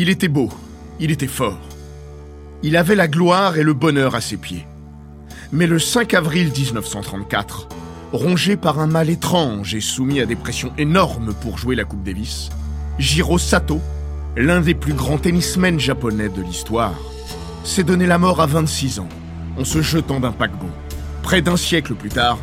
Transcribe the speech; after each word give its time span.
Il 0.00 0.10
était 0.10 0.28
beau, 0.28 0.48
il 1.00 1.10
était 1.10 1.26
fort. 1.26 1.58
Il 2.62 2.76
avait 2.76 2.94
la 2.94 3.08
gloire 3.08 3.58
et 3.58 3.64
le 3.64 3.74
bonheur 3.74 4.14
à 4.14 4.20
ses 4.20 4.36
pieds. 4.36 4.64
Mais 5.50 5.66
le 5.66 5.80
5 5.80 6.14
avril 6.14 6.52
1934, 6.56 7.68
rongé 8.12 8.56
par 8.56 8.78
un 8.78 8.86
mal 8.86 9.10
étrange 9.10 9.74
et 9.74 9.80
soumis 9.80 10.20
à 10.20 10.26
des 10.26 10.36
pressions 10.36 10.72
énormes 10.78 11.34
pour 11.40 11.58
jouer 11.58 11.74
la 11.74 11.82
Coupe 11.82 12.04
Davis, 12.04 12.50
Jiro 13.00 13.38
Sato, 13.38 13.80
l'un 14.36 14.60
des 14.60 14.74
plus 14.74 14.92
grands 14.92 15.18
tennismen 15.18 15.80
japonais 15.80 16.28
de 16.28 16.42
l'histoire, 16.42 16.94
s'est 17.64 17.82
donné 17.82 18.06
la 18.06 18.18
mort 18.18 18.40
à 18.40 18.46
26 18.46 19.00
ans 19.00 19.08
en 19.58 19.64
se 19.64 19.82
jetant 19.82 20.20
d'un 20.20 20.30
paquebot. 20.30 20.70
Près 21.24 21.42
d'un 21.42 21.56
siècle 21.56 21.96
plus 21.96 22.10
tard, 22.10 22.38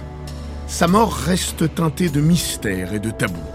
sa 0.68 0.88
mort 0.88 1.14
reste 1.14 1.74
teintée 1.74 2.10
de 2.10 2.20
mystère 2.20 2.94
et 2.94 3.00
de 3.00 3.12
tabou. 3.12 3.55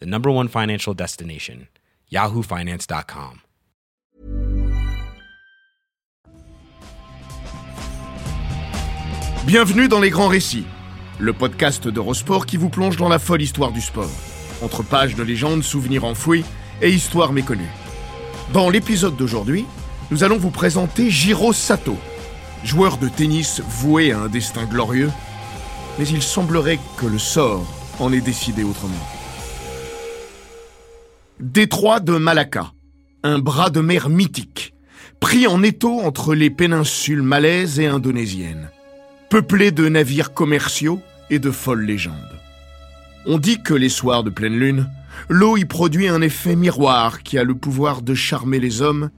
the 0.00 0.06
number 0.06 0.30
one 0.30 0.48
financial 0.48 0.94
destination, 0.94 1.68
yahoofinance.com. 2.10 3.40
Bienvenue 9.46 9.88
dans 9.88 10.00
Les 10.00 10.10
Grands 10.10 10.28
Récits, 10.28 10.66
le 11.18 11.32
podcast 11.32 11.88
d'Eurosport 11.88 12.46
qui 12.46 12.56
vous 12.56 12.68
plonge 12.68 12.96
dans 12.96 13.08
la 13.08 13.18
folle 13.18 13.42
histoire 13.42 13.72
du 13.72 13.80
sport, 13.80 14.10
entre 14.62 14.82
pages 14.82 15.14
de 15.14 15.22
légendes, 15.22 15.62
souvenirs 15.62 16.04
enfouis 16.04 16.44
et 16.80 16.90
histoires 16.90 17.32
méconnues. 17.32 17.70
Dans 18.52 18.70
l'épisode 18.70 19.16
d'aujourd'hui, 19.16 19.66
nous 20.10 20.24
allons 20.24 20.38
vous 20.38 20.50
présenter 20.50 21.10
Jiro 21.10 21.52
Sato, 21.52 21.96
joueur 22.64 22.96
de 22.96 23.08
tennis 23.08 23.60
voué 23.60 24.12
à 24.12 24.20
un 24.20 24.28
destin 24.28 24.64
glorieux, 24.64 25.10
mais 25.98 26.08
il 26.08 26.22
semblerait 26.22 26.78
que 26.96 27.06
le 27.06 27.18
sort 27.18 27.66
en 27.98 28.12
ait 28.12 28.20
décidé 28.20 28.62
autrement. 28.62 29.19
Détroit 31.40 32.00
de 32.00 32.18
Malacca, 32.18 32.74
un 33.22 33.38
bras 33.38 33.70
de 33.70 33.80
mer 33.80 34.10
mythique, 34.10 34.74
pris 35.20 35.46
en 35.46 35.62
étau 35.62 36.00
entre 36.00 36.34
les 36.34 36.50
péninsules 36.50 37.22
malaises 37.22 37.80
et 37.80 37.86
indonésiennes, 37.86 38.68
peuplé 39.30 39.70
de 39.70 39.88
navires 39.88 40.34
commerciaux 40.34 41.00
et 41.30 41.38
de 41.38 41.50
folles 41.50 41.86
légendes. 41.86 42.14
On 43.24 43.38
dit 43.38 43.62
que 43.62 43.72
les 43.72 43.88
soirs 43.88 44.22
de 44.22 44.28
pleine 44.28 44.58
lune, 44.58 44.90
l'eau 45.30 45.56
y 45.56 45.64
produit 45.64 46.08
un 46.08 46.20
effet 46.20 46.56
miroir 46.56 47.22
qui 47.22 47.38
a 47.38 47.44
le 47.44 47.54
pouvoir 47.54 48.02
de 48.02 48.12
charmer 48.12 48.60
les 48.60 48.82
hommes 48.82 49.08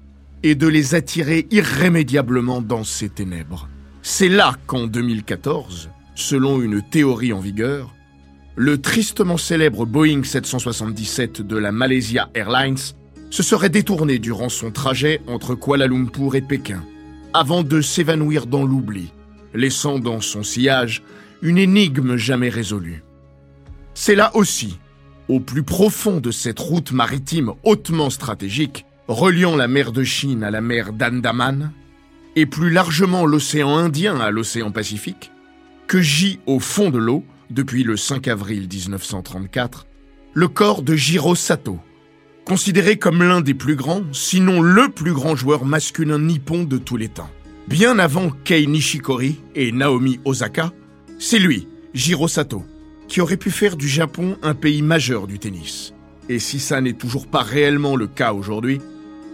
et 0.44 0.54
de 0.54 0.68
les 0.68 0.94
attirer 0.94 1.48
irrémédiablement 1.50 2.62
dans 2.62 2.84
ses 2.84 3.08
ténèbres. 3.08 3.68
C'est 4.02 4.28
là 4.28 4.54
qu'en 4.68 4.86
2014, 4.86 5.90
selon 6.14 6.62
une 6.62 6.82
théorie 6.82 7.32
en 7.32 7.40
vigueur, 7.40 7.92
le 8.56 8.80
tristement 8.80 9.38
célèbre 9.38 9.86
Boeing 9.86 10.24
777 10.24 11.40
de 11.42 11.56
la 11.56 11.72
Malaysia 11.72 12.28
Airlines 12.34 12.76
se 13.30 13.42
serait 13.42 13.70
détourné 13.70 14.18
durant 14.18 14.50
son 14.50 14.70
trajet 14.70 15.22
entre 15.26 15.54
Kuala 15.54 15.86
Lumpur 15.86 16.34
et 16.34 16.42
Pékin, 16.42 16.84
avant 17.32 17.62
de 17.62 17.80
s'évanouir 17.80 18.46
dans 18.46 18.64
l'oubli, 18.64 19.10
laissant 19.54 19.98
dans 19.98 20.20
son 20.20 20.42
sillage 20.42 21.02
une 21.40 21.56
énigme 21.56 22.16
jamais 22.16 22.50
résolue. 22.50 23.02
C'est 23.94 24.14
là 24.14 24.30
aussi, 24.36 24.78
au 25.28 25.40
plus 25.40 25.62
profond 25.62 26.20
de 26.20 26.30
cette 26.30 26.58
route 26.58 26.92
maritime 26.92 27.52
hautement 27.64 28.10
stratégique, 28.10 28.84
reliant 29.08 29.56
la 29.56 29.66
mer 29.66 29.92
de 29.92 30.04
Chine 30.04 30.44
à 30.44 30.50
la 30.50 30.60
mer 30.60 30.92
d'Andaman, 30.92 31.72
et 32.36 32.46
plus 32.46 32.70
largement 32.70 33.24
l'océan 33.24 33.76
Indien 33.76 34.20
à 34.20 34.30
l'océan 34.30 34.70
Pacifique, 34.70 35.32
que 35.86 36.02
gît 36.02 36.38
au 36.46 36.60
fond 36.60 36.90
de 36.90 36.98
l'eau 36.98 37.24
depuis 37.52 37.84
le 37.84 37.96
5 37.96 38.28
avril 38.28 38.66
1934, 38.72 39.86
le 40.32 40.48
corps 40.48 40.82
de 40.82 40.94
Jiro 40.94 41.34
Sato, 41.34 41.78
considéré 42.46 42.96
comme 42.96 43.22
l'un 43.22 43.40
des 43.40 43.54
plus 43.54 43.76
grands, 43.76 44.02
sinon 44.12 44.62
le 44.62 44.88
plus 44.88 45.12
grand 45.12 45.36
joueur 45.36 45.64
masculin 45.64 46.18
nippon 46.18 46.64
de 46.64 46.78
tous 46.78 46.96
les 46.96 47.08
temps. 47.08 47.30
Bien 47.68 47.98
avant 47.98 48.30
Kei 48.44 48.66
Nishikori 48.66 49.40
et 49.54 49.70
Naomi 49.70 50.18
Osaka, 50.24 50.72
c'est 51.18 51.38
lui, 51.38 51.68
Jiro 51.94 52.26
Sato, 52.26 52.64
qui 53.06 53.20
aurait 53.20 53.36
pu 53.36 53.50
faire 53.50 53.76
du 53.76 53.86
Japon 53.86 54.38
un 54.42 54.54
pays 54.54 54.82
majeur 54.82 55.26
du 55.26 55.38
tennis. 55.38 55.92
Et 56.28 56.38
si 56.38 56.58
ça 56.58 56.80
n'est 56.80 56.94
toujours 56.94 57.26
pas 57.26 57.42
réellement 57.42 57.96
le 57.96 58.06
cas 58.06 58.32
aujourd'hui, 58.32 58.80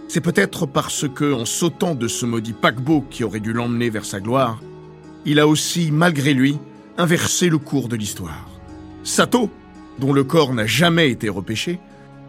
c'est 0.09 0.21
peut-être 0.21 0.65
parce 0.65 1.05
que, 1.07 1.31
en 1.33 1.45
sautant 1.45 1.95
de 1.95 2.07
ce 2.07 2.25
maudit 2.25 2.53
paquebot 2.53 3.05
qui 3.09 3.23
aurait 3.23 3.39
dû 3.39 3.53
l'emmener 3.53 3.89
vers 3.89 4.05
sa 4.05 4.19
gloire, 4.19 4.59
il 5.25 5.39
a 5.39 5.47
aussi, 5.47 5.91
malgré 5.91 6.33
lui, 6.33 6.57
inverser 6.99 7.49
le 7.49 7.57
cours 7.57 7.87
de 7.87 7.95
l'histoire. 7.95 8.49
Sato, 9.03 9.49
dont 9.99 10.13
le 10.13 10.25
corps 10.25 10.53
n'a 10.53 10.67
jamais 10.67 11.09
été 11.09 11.29
repêché, 11.29 11.79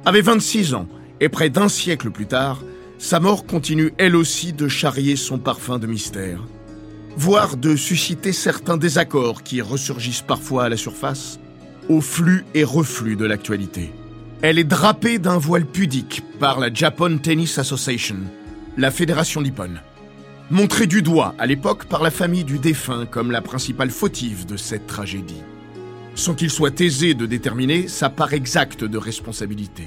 avait 0.06 0.22
26 0.22 0.74
ans 0.74 0.86
et 1.20 1.28
près 1.28 1.50
d'un 1.50 1.68
siècle 1.68 2.10
plus 2.10 2.26
tard, 2.26 2.62
sa 2.96 3.18
mort 3.18 3.46
continue 3.46 3.92
elle 3.98 4.14
aussi 4.14 4.52
de 4.52 4.68
charrier 4.68 5.16
son 5.16 5.38
parfum 5.38 5.78
de 5.78 5.88
mystère, 5.88 6.40
voire 7.16 7.56
de 7.56 7.74
susciter 7.74 8.32
certains 8.32 8.76
désaccords 8.76 9.42
qui 9.42 9.60
ressurgissent 9.60 10.22
parfois 10.22 10.64
à 10.64 10.68
la 10.68 10.76
surface, 10.76 11.40
au 11.88 12.00
flux 12.00 12.44
et 12.54 12.62
reflux 12.62 13.16
de 13.16 13.24
l'actualité. 13.24 13.92
Elle 14.40 14.58
est 14.58 14.64
drapée 14.64 15.18
d'un 15.18 15.38
voile 15.38 15.66
pudique 15.66 16.22
par 16.38 16.60
la 16.60 16.72
Japan 16.72 17.18
Tennis 17.18 17.58
Association, 17.58 18.18
la 18.78 18.92
fédération 18.92 19.42
nippone 19.42 19.80
montré 20.50 20.86
du 20.86 21.00
doigt 21.00 21.34
à 21.38 21.46
l'époque 21.46 21.86
par 21.86 22.02
la 22.02 22.10
famille 22.10 22.44
du 22.44 22.58
défunt 22.58 23.06
comme 23.06 23.30
la 23.30 23.40
principale 23.40 23.90
fautive 23.90 24.46
de 24.46 24.56
cette 24.56 24.86
tragédie, 24.86 25.42
sans 26.14 26.34
qu'il 26.34 26.50
soit 26.50 26.80
aisé 26.80 27.14
de 27.14 27.26
déterminer 27.26 27.88
sa 27.88 28.10
part 28.10 28.32
exacte 28.32 28.84
de 28.84 28.98
responsabilité. 28.98 29.84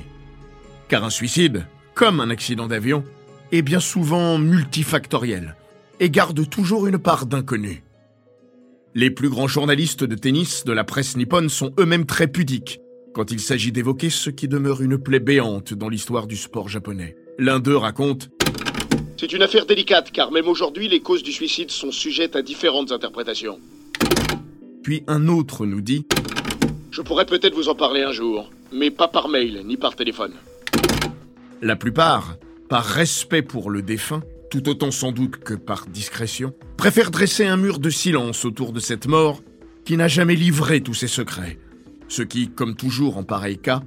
Car 0.87 1.03
un 1.03 1.09
suicide, 1.09 1.67
comme 1.93 2.19
un 2.19 2.29
accident 2.29 2.67
d'avion, 2.67 3.03
est 3.51 3.61
bien 3.61 3.79
souvent 3.79 4.37
multifactoriel 4.37 5.55
et 5.99 6.09
garde 6.09 6.49
toujours 6.49 6.87
une 6.87 6.97
part 6.97 7.25
d'inconnu. 7.25 7.83
Les 8.95 9.11
plus 9.11 9.29
grands 9.29 9.47
journalistes 9.47 10.03
de 10.03 10.15
tennis 10.15 10.63
de 10.65 10.71
la 10.71 10.83
presse 10.83 11.17
nippone 11.17 11.49
sont 11.49 11.73
eux-mêmes 11.79 12.05
très 12.05 12.27
pudiques 12.27 12.79
quand 13.13 13.31
il 13.31 13.39
s'agit 13.39 13.71
d'évoquer 13.71 14.09
ce 14.09 14.29
qui 14.29 14.47
demeure 14.47 14.81
une 14.81 14.97
plaie 14.97 15.19
béante 15.19 15.73
dans 15.73 15.87
l'histoire 15.87 16.25
du 16.25 16.35
sport 16.35 16.67
japonais. 16.67 17.15
L'un 17.37 17.59
d'eux 17.59 17.77
raconte 17.77 18.29
c'est 19.17 19.31
une 19.31 19.43
affaire 19.43 19.65
délicate, 19.65 20.11
car 20.11 20.31
même 20.31 20.47
aujourd'hui, 20.47 20.87
les 20.87 20.99
causes 20.99 21.23
du 21.23 21.31
suicide 21.31 21.71
sont 21.71 21.91
sujettes 21.91 22.35
à 22.35 22.41
différentes 22.41 22.91
interprétations. 22.91 23.59
Puis 24.83 25.03
un 25.07 25.27
autre 25.27 25.65
nous 25.65 25.81
dit 25.81 26.05
Je 26.91 27.01
pourrais 27.01 27.25
peut-être 27.25 27.55
vous 27.55 27.69
en 27.69 27.75
parler 27.75 28.01
un 28.01 28.11
jour, 28.11 28.51
mais 28.71 28.91
pas 28.91 29.07
par 29.07 29.29
mail 29.29 29.61
ni 29.65 29.77
par 29.77 29.95
téléphone. 29.95 30.33
La 31.61 31.75
plupart, 31.75 32.35
par 32.69 32.83
respect 32.83 33.43
pour 33.43 33.69
le 33.69 33.81
défunt, 33.81 34.21
tout 34.49 34.67
autant 34.67 34.91
sans 34.91 35.11
doute 35.11 35.37
que 35.37 35.53
par 35.53 35.87
discrétion, 35.87 36.53
préfèrent 36.75 37.11
dresser 37.11 37.45
un 37.45 37.57
mur 37.57 37.79
de 37.79 37.89
silence 37.89 38.45
autour 38.45 38.73
de 38.73 38.79
cette 38.79 39.07
mort 39.07 39.41
qui 39.85 39.95
n'a 39.95 40.07
jamais 40.07 40.35
livré 40.35 40.81
tous 40.81 40.93
ses 40.93 41.07
secrets. 41.07 41.57
Ce 42.07 42.21
qui, 42.21 42.49
comme 42.49 42.75
toujours 42.75 43.17
en 43.17 43.23
pareil 43.23 43.57
cas, 43.57 43.81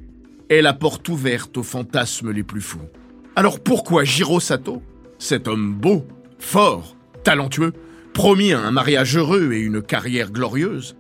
est 0.49 0.63
la 0.63 0.73
porte 0.73 1.09
ouverte 1.09 1.57
aux 1.57 1.63
fantasmes 1.63 2.31
les 2.31 2.43
plus 2.43 2.61
fous. 2.61 2.89
Alors 3.35 3.61
pourquoi 3.61 4.05
Jiro 4.05 4.41
Sato 4.41 4.83
cet 5.19 5.49
homme 5.49 5.75
beau, 5.75 6.07
fort, 6.39 6.97
talentueux, 7.25 7.73
promis 8.13 8.53
à 8.53 8.61
un 8.61 8.71
mariage 8.71 9.17
heureux 9.17 9.53
et 9.53 9.59
une 9.59 9.83
carrière 9.83 10.31
glorieuse, 10.31 10.97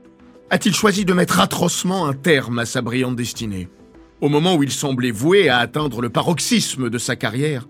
a-t-il 0.51 0.75
choisi 0.75 1.05
de 1.05 1.13
mettre 1.13 1.41
atrocement 1.41 2.07
un 2.07 2.15
terme 2.15 2.59
à 2.59 2.67
sa 2.67 2.83
brillante 2.83 3.17
destinée 3.17 3.69
Au 4.21 4.29
moment 4.29 4.55
où 4.55 4.63
il 4.63 4.71
semblait 4.71 5.11
voué 5.11 5.49
à 5.49 5.59
atteindre 5.59 6.01
le 6.01 6.11
paroxysme 6.11 6.89
de 6.91 6.99
sa 6.99 7.17
carrière, 7.17 7.67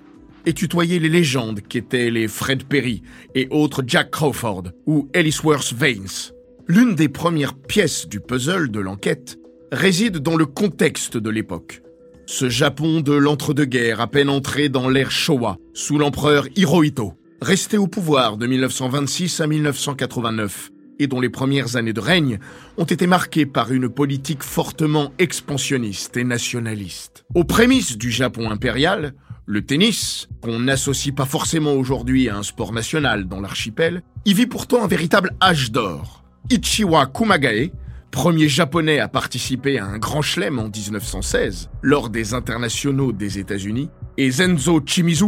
et 0.46 0.54
tutoyer 0.54 0.98
les 0.98 1.08
légendes 1.08 1.60
qu'étaient 1.60 2.10
les 2.10 2.28
Fred 2.28 2.64
Perry 2.64 3.02
et 3.34 3.48
autres 3.50 3.82
Jack 3.86 4.12
Crawford 4.12 4.70
ou 4.86 5.10
Ellsworth 5.12 5.74
Vance. 5.74 6.32
L'une 6.68 6.94
des 6.94 7.08
premières 7.08 7.54
pièces 7.54 8.08
du 8.08 8.20
puzzle 8.20 8.70
de 8.70 8.80
l'enquête 8.80 9.38
réside 9.72 10.18
dans 10.18 10.36
le 10.36 10.46
contexte 10.46 11.16
de 11.16 11.30
l'époque. 11.30 11.82
Ce 12.28 12.48
Japon 12.48 13.02
de 13.02 13.12
l'entre-deux-guerres, 13.12 14.00
à 14.00 14.08
peine 14.08 14.28
entré 14.28 14.68
dans 14.68 14.88
l'ère 14.88 15.12
Showa, 15.12 15.58
sous 15.74 15.96
l'empereur 15.96 16.48
Hirohito, 16.56 17.14
resté 17.40 17.78
au 17.78 17.86
pouvoir 17.86 18.36
de 18.36 18.48
1926 18.48 19.40
à 19.40 19.46
1989, 19.46 20.72
et 20.98 21.06
dont 21.06 21.20
les 21.20 21.28
premières 21.28 21.76
années 21.76 21.92
de 21.92 22.00
règne 22.00 22.40
ont 22.78 22.84
été 22.84 23.06
marquées 23.06 23.46
par 23.46 23.72
une 23.72 23.88
politique 23.88 24.42
fortement 24.42 25.12
expansionniste 25.20 26.16
et 26.16 26.24
nationaliste. 26.24 27.24
Aux 27.36 27.44
prémices 27.44 27.96
du 27.96 28.10
Japon 28.10 28.50
impérial, 28.50 29.14
le 29.46 29.64
tennis, 29.64 30.28
qu'on 30.40 30.58
n'associe 30.58 31.14
pas 31.14 31.26
forcément 31.26 31.74
aujourd'hui 31.74 32.28
à 32.28 32.36
un 32.36 32.42
sport 32.42 32.72
national 32.72 33.28
dans 33.28 33.40
l'archipel, 33.40 34.02
y 34.24 34.34
vit 34.34 34.46
pourtant 34.46 34.82
un 34.82 34.88
véritable 34.88 35.30
âge 35.40 35.70
d'or. 35.70 36.24
Ichiwa 36.50 37.06
Kumagae, 37.06 37.70
premier 38.10 38.48
japonais 38.48 38.98
à 38.98 39.08
participer 39.08 39.78
à 39.78 39.86
un 39.86 39.98
grand 39.98 40.22
chelem 40.22 40.58
en 40.58 40.68
1916 40.68 41.70
lors 41.82 42.08
des 42.08 42.34
internationaux 42.34 43.12
des 43.12 43.38
États-Unis, 43.38 43.90
et 44.16 44.30
Zenzo 44.30 44.80
Chimizu, 44.84 45.26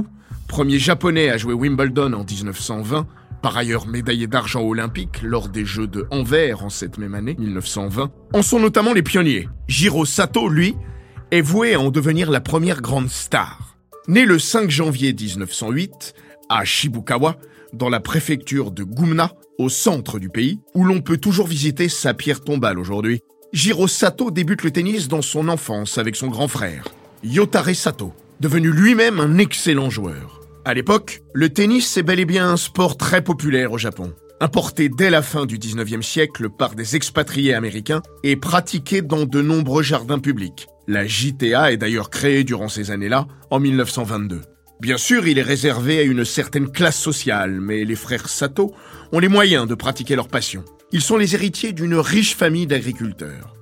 premier 0.49 0.79
japonais 0.79 1.29
à 1.31 1.37
jouer 1.37 1.55
Wimbledon 1.55 2.13
en 2.15 2.25
1920, 2.25 3.07
par 3.43 3.57
ailleurs 3.57 3.87
médaillé 3.87 4.27
d'argent 4.27 4.63
olympique 4.63 5.23
lors 5.23 5.49
des 5.49 5.65
Jeux 5.65 5.87
de 5.87 6.07
Anvers 6.11 6.65
en 6.65 6.71
cette 6.71 6.99
même 6.99 7.15
année, 7.15 7.37
1920, 7.39 8.11
en 8.33 8.43
sont 8.43 8.59
notamment 8.59 8.93
les 8.93 9.03
pionniers. 9.03 9.49
Jiro 9.69 10.05
Sato, 10.05 10.49
lui, 10.49 10.75
est 11.31 11.41
voué 11.41 11.75
à 11.75 11.81
en 11.81 11.91
devenir 11.91 12.31
la 12.31 12.41
première 12.41 12.81
grande 12.81 13.11
star. 13.11 13.77
Né 14.09 14.25
le 14.25 14.39
5 14.39 14.71
janvier 14.71 15.13
1908 15.13 16.15
à 16.49 16.65
Shibukawa, 16.65 17.37
dans 17.73 17.89
la 17.89 18.01
préfecture 18.01 18.71
de 18.71 18.85
Gumna, 18.85 19.33
au 19.59 19.69
centre 19.69 20.19
du 20.19 20.29
pays, 20.29 20.61
où 20.75 20.85
l'on 20.85 21.01
peut 21.01 21.17
toujours 21.17 21.47
visiter 21.47 21.89
sa 21.89 22.15
pierre 22.15 22.43
tombale 22.43 22.79
aujourd'hui, 22.79 23.21
Jiro 23.53 23.89
Sato 23.89 24.31
débute 24.31 24.63
le 24.63 24.71
tennis 24.71 25.09
dans 25.09 25.23
son 25.23 25.49
enfance 25.49 25.99
avec 25.99 26.17
son 26.17 26.29
grand 26.29 26.49
frère, 26.49 26.85
Yotare 27.25 27.75
Sato, 27.75 28.13
devenu 28.41 28.71
lui-même 28.71 29.21
un 29.21 29.39
excellent 29.39 29.91
joueur. 29.91 30.43
À 30.65 30.75
l'époque, 30.75 31.23
le 31.33 31.49
tennis 31.49 31.97
est 31.97 32.03
bel 32.03 32.21
et 32.21 32.25
bien 32.25 32.49
un 32.51 32.57
sport 32.57 32.97
très 32.97 33.23
populaire 33.23 33.73
au 33.73 33.79
Japon, 33.79 34.13
importé 34.41 34.89
dès 34.89 35.11
la 35.11 35.23
fin 35.23 35.47
du 35.47 35.59
19e 35.59 36.03
siècle 36.03 36.49
par 36.51 36.75
des 36.75 36.95
expatriés 36.95 37.55
américains 37.55 38.03
et 38.23 38.37
pratiqué 38.37 39.01
dans 39.01 39.25
de 39.25 39.41
nombreux 39.41 39.83
jardins 39.83 40.19
publics. 40.19 40.69
La 40.87 41.07
JTA 41.07 41.73
est 41.73 41.77
d'ailleurs 41.77 42.11
créée 42.11 42.45
durant 42.45 42.69
ces 42.69 42.91
années-là, 42.91 43.27
en 43.51 43.61
1922. 43.61 44.43
Bien 44.81 44.97
sûr, 44.97 45.27
il 45.27 45.39
est 45.39 45.43
réservé 45.43 45.99
à 45.99 46.03
une 46.03 46.25
certaine 46.25 46.71
classe 46.71 46.99
sociale, 46.99 47.61
mais 47.61 47.85
les 47.85 47.97
frères 47.97 48.29
Sato 48.29 48.73
ont 49.11 49.19
les 49.19 49.27
moyens 49.27 49.67
de 49.67 49.75
pratiquer 49.75 50.15
leur 50.15 50.29
passion. 50.29 50.65
Ils 50.93 51.01
sont 51.03 51.17
les 51.17 51.35
héritiers 51.35 51.73
d'une 51.73 51.97
riche 51.97 52.37
famille 52.37 52.69
d'agriculteurs. 52.69 53.57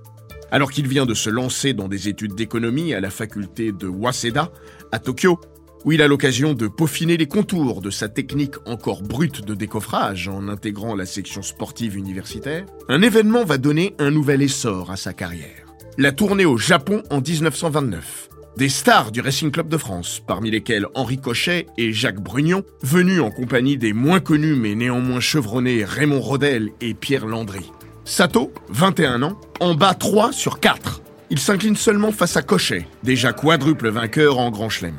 Alors 0.50 0.70
qu'il 0.70 0.86
vient 0.86 1.06
de 1.06 1.14
se 1.14 1.30
lancer 1.30 1.72
dans 1.72 1.88
des 1.88 2.08
études 2.08 2.34
d'économie 2.34 2.92
à 2.92 3.00
la 3.00 3.08
faculté 3.08 3.72
de 3.72 3.86
Waseda, 3.86 4.52
à 4.92 4.98
Tokyo, 4.98 5.40
où 5.86 5.92
il 5.92 6.02
a 6.02 6.08
l'occasion 6.08 6.52
de 6.52 6.68
peaufiner 6.68 7.16
les 7.16 7.26
contours 7.26 7.80
de 7.80 7.90
sa 7.90 8.10
technique 8.10 8.56
encore 8.66 9.02
brute 9.02 9.42
de 9.42 9.54
décoffrage 9.54 10.28
en 10.28 10.48
intégrant 10.48 10.94
la 10.94 11.06
section 11.06 11.42
sportive 11.42 11.96
universitaire, 11.96 12.66
un 12.88 13.00
événement 13.00 13.44
va 13.44 13.56
donner 13.56 13.94
un 13.98 14.10
nouvel 14.10 14.42
essor 14.42 14.90
à 14.90 14.96
sa 14.96 15.14
carrière. 15.14 15.64
La 15.96 16.12
tournée 16.12 16.44
au 16.44 16.58
Japon 16.58 17.02
en 17.08 17.22
1929. 17.22 18.28
Des 18.56 18.70
stars 18.70 19.12
du 19.12 19.20
Racing 19.20 19.50
Club 19.50 19.68
de 19.68 19.76
France, 19.76 20.22
parmi 20.26 20.50
lesquels 20.50 20.86
Henri 20.94 21.18
Cochet 21.18 21.66
et 21.76 21.92
Jacques 21.92 22.22
Brugnon, 22.22 22.64
venus 22.80 23.20
en 23.20 23.30
compagnie 23.30 23.76
des 23.76 23.92
moins 23.92 24.18
connus 24.18 24.54
mais 24.54 24.74
néanmoins 24.74 25.20
chevronnés 25.20 25.84
Raymond 25.84 26.22
Rodel 26.22 26.70
et 26.80 26.94
Pierre 26.94 27.26
Landry. 27.26 27.70
Sato, 28.06 28.54
21 28.70 29.22
ans, 29.24 29.38
en 29.60 29.74
bat 29.74 29.92
3 29.92 30.32
sur 30.32 30.58
4. 30.58 31.02
Il 31.28 31.38
s'incline 31.38 31.76
seulement 31.76 32.12
face 32.12 32.38
à 32.38 32.42
Cochet, 32.42 32.88
déjà 33.02 33.34
quadruple 33.34 33.90
vainqueur 33.90 34.38
en 34.38 34.50
Grand 34.50 34.70
Chelem. 34.70 34.96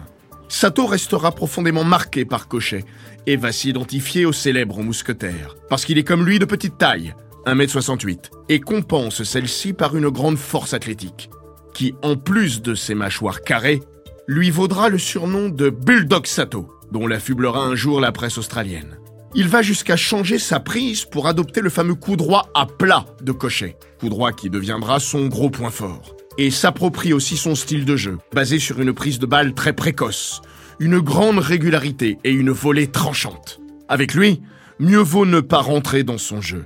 Sato 0.50 0.86
restera 0.86 1.31
profondément 1.31 1.83
marqué 1.83 2.25
par 2.25 2.48
Cochet 2.48 2.86
et 3.25 3.38
va 3.38 3.51
s'identifier 3.51 4.27
au 4.27 4.33
célèbre 4.33 4.83
mousquetaire, 4.83 5.56
parce 5.68 5.83
qu'il 5.83 5.98
est 5.98 6.03
comme 6.03 6.27
lui 6.27 6.38
de 6.38 6.45
petite 6.45 6.77
taille, 6.77 7.15
1m68, 7.48 8.30
et 8.50 8.60
compense 8.60 9.24
celle-ci 9.24 9.74
par 9.74 9.98
une 9.98 10.10
grande 10.10 10.38
force 10.38 10.75
athlétique 10.75 11.31
qui, 11.77 11.94
en 12.01 12.15
plus 12.15 12.63
de 12.63 12.74
ses 12.74 12.95
mâchoires 12.95 13.41
carrées, 13.41 13.83
lui 14.25 14.50
vaudra 14.50 14.89
le 14.89 14.97
surnom 14.97 15.50
de 15.50 15.69
Bulldog 15.69 16.25
Sato, 16.25 16.68
dont 16.91 17.06
l'affublera 17.06 17.59
un 17.59 17.75
jour 17.75 18.01
la 18.01 18.12
presse 18.12 18.39
australienne. 18.39 18.97
Il 19.35 19.47
va 19.47 19.62
jusqu'à 19.62 19.95
changer 19.95 20.39
sa 20.39 20.59
prise 20.59 21.06
pour 21.06 21.27
adopter 21.27 21.62
le 21.62 21.69
fameux 21.69 21.94
coup 21.94 22.15
droit 22.15 22.50
à 22.56 22.65
plat 22.65 23.06
de 23.21 23.31
Cochet, 23.31 23.77
coup 24.00 24.09
droit 24.09 24.31
qui 24.31 24.50
deviendra 24.50 25.00
son 25.00 25.27
gros 25.27 25.51
point 25.51 25.69
fort, 25.69 26.15
et 26.39 26.50
s'approprie 26.50 27.13
aussi 27.13 27.38
son 27.38 27.53
style 27.53 27.85
de 27.85 27.95
jeu, 27.95 28.18
basé 28.33 28.57
sur 28.57 28.81
une 28.81 28.94
prise 28.94 29.19
de 29.19 29.27
balle 29.27 29.53
très 29.53 29.74
précoce, 29.74 30.41
une 30.79 30.97
grande 30.97 31.38
régularité 31.38 32.18
et 32.24 32.31
une 32.31 32.50
volée 32.50 32.88
tranchante. 32.88 33.59
Avec 33.88 34.15
lui, 34.15 34.41
mieux 34.79 34.97
vaut 34.97 35.27
ne 35.27 35.41
pas 35.41 35.62
rentrer 35.62 36.01
dans 36.01 36.18
son 36.18 36.41
jeu. 36.41 36.65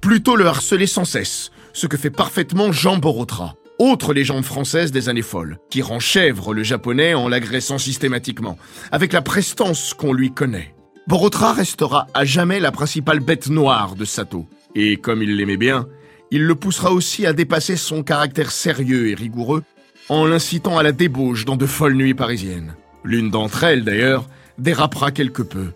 Plutôt 0.00 0.34
le 0.34 0.46
harceler 0.48 0.88
sans 0.88 1.04
cesse, 1.04 1.52
ce 1.72 1.86
que 1.86 1.96
fait 1.96 2.10
parfaitement 2.10 2.72
Jean 2.72 2.96
Borotra, 2.96 3.54
autre 3.78 4.14
légende 4.14 4.44
française 4.44 4.92
des 4.92 5.08
années 5.08 5.22
folles, 5.22 5.58
qui 5.70 5.82
rend 5.82 5.98
chèvre 5.98 6.54
le 6.54 6.62
japonais 6.62 7.14
en 7.14 7.28
l'agressant 7.28 7.78
systématiquement, 7.78 8.56
avec 8.92 9.12
la 9.12 9.22
prestance 9.22 9.94
qu'on 9.94 10.12
lui 10.12 10.32
connaît. 10.32 10.74
Borotra 11.06 11.52
restera 11.52 12.06
à 12.14 12.24
jamais 12.24 12.60
la 12.60 12.72
principale 12.72 13.20
bête 13.20 13.48
noire 13.48 13.94
de 13.94 14.04
Sato, 14.04 14.46
et 14.74 14.96
comme 14.96 15.22
il 15.22 15.36
l'aimait 15.36 15.56
bien, 15.56 15.86
il 16.30 16.44
le 16.44 16.54
poussera 16.54 16.92
aussi 16.92 17.26
à 17.26 17.32
dépasser 17.32 17.76
son 17.76 18.02
caractère 18.02 18.50
sérieux 18.50 19.08
et 19.08 19.14
rigoureux 19.14 19.62
en 20.08 20.26
l'incitant 20.26 20.78
à 20.78 20.82
la 20.82 20.92
débauche 20.92 21.44
dans 21.44 21.56
de 21.56 21.66
folles 21.66 21.94
nuits 21.94 22.14
parisiennes. 22.14 22.74
L'une 23.04 23.30
d'entre 23.30 23.64
elles, 23.64 23.84
d'ailleurs, 23.84 24.28
dérapera 24.58 25.10
quelque 25.10 25.42
peu. 25.42 25.72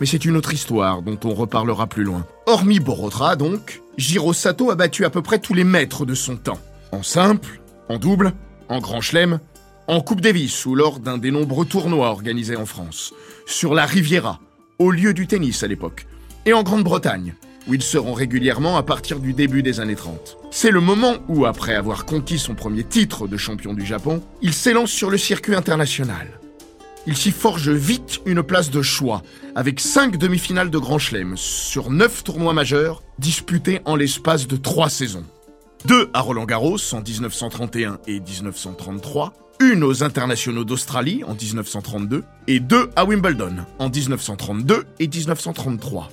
Mais 0.00 0.06
c'est 0.06 0.24
une 0.24 0.36
autre 0.36 0.54
histoire 0.54 1.02
dont 1.02 1.18
on 1.24 1.34
reparlera 1.34 1.86
plus 1.86 2.04
loin. 2.04 2.26
Hormis 2.46 2.80
Borotra, 2.80 3.36
donc, 3.36 3.82
Jiro 3.98 4.32
Sato 4.32 4.70
a 4.70 4.74
battu 4.74 5.04
à 5.04 5.10
peu 5.10 5.20
près 5.20 5.38
tous 5.38 5.54
les 5.54 5.64
maîtres 5.64 6.06
de 6.06 6.14
son 6.14 6.36
temps. 6.36 6.58
En 6.92 7.02
simple, 7.04 7.60
en 7.88 7.98
double, 7.98 8.32
en 8.68 8.80
grand 8.80 9.00
chelem, 9.00 9.38
en 9.86 10.00
Coupe 10.00 10.20
Davis 10.20 10.66
ou 10.66 10.74
lors 10.74 10.98
d'un 10.98 11.18
des 11.18 11.30
nombreux 11.30 11.64
tournois 11.64 12.08
organisés 12.08 12.56
en 12.56 12.66
France, 12.66 13.14
sur 13.46 13.74
la 13.74 13.86
Riviera, 13.86 14.40
au 14.78 14.90
lieu 14.90 15.14
du 15.14 15.26
tennis 15.26 15.62
à 15.62 15.68
l'époque, 15.68 16.06
et 16.46 16.52
en 16.52 16.64
Grande-Bretagne, 16.64 17.34
où 17.68 17.74
ils 17.74 17.82
seront 17.82 18.12
régulièrement 18.12 18.76
à 18.76 18.82
partir 18.82 19.20
du 19.20 19.34
début 19.34 19.62
des 19.62 19.78
années 19.78 19.94
30. 19.94 20.36
C'est 20.50 20.70
le 20.72 20.80
moment 20.80 21.14
où, 21.28 21.46
après 21.46 21.76
avoir 21.76 22.06
conquis 22.06 22.38
son 22.38 22.54
premier 22.54 22.82
titre 22.82 23.28
de 23.28 23.36
champion 23.36 23.72
du 23.72 23.86
Japon, 23.86 24.22
il 24.42 24.52
s'élance 24.52 24.90
sur 24.90 25.10
le 25.10 25.18
circuit 25.18 25.54
international. 25.54 26.40
Il 27.06 27.16
s'y 27.16 27.30
forge 27.30 27.70
vite 27.70 28.20
une 28.26 28.42
place 28.42 28.70
de 28.70 28.82
choix, 28.82 29.22
avec 29.54 29.78
cinq 29.78 30.16
demi-finales 30.16 30.70
de 30.70 30.78
Grand 30.78 30.98
Chelem 30.98 31.36
sur 31.36 31.90
neuf 31.90 32.24
tournois 32.24 32.52
majeurs 32.52 33.02
disputés 33.18 33.80
en 33.84 33.94
l'espace 33.94 34.46
de 34.46 34.56
trois 34.56 34.90
saisons 34.90 35.24
deux 35.84 36.10
à 36.12 36.20
Roland 36.20 36.44
Garros 36.44 36.78
en 36.92 37.00
1931 37.00 37.98
et 38.06 38.20
1933, 38.20 39.32
une 39.60 39.84
aux 39.84 40.02
internationaux 40.02 40.64
d'Australie 40.64 41.22
en 41.24 41.34
1932 41.34 42.24
et 42.48 42.60
deux 42.60 42.90
à 42.96 43.04
Wimbledon 43.04 43.56
en 43.78 43.88
1932 43.88 44.84
et 44.98 45.08
1933. 45.08 46.10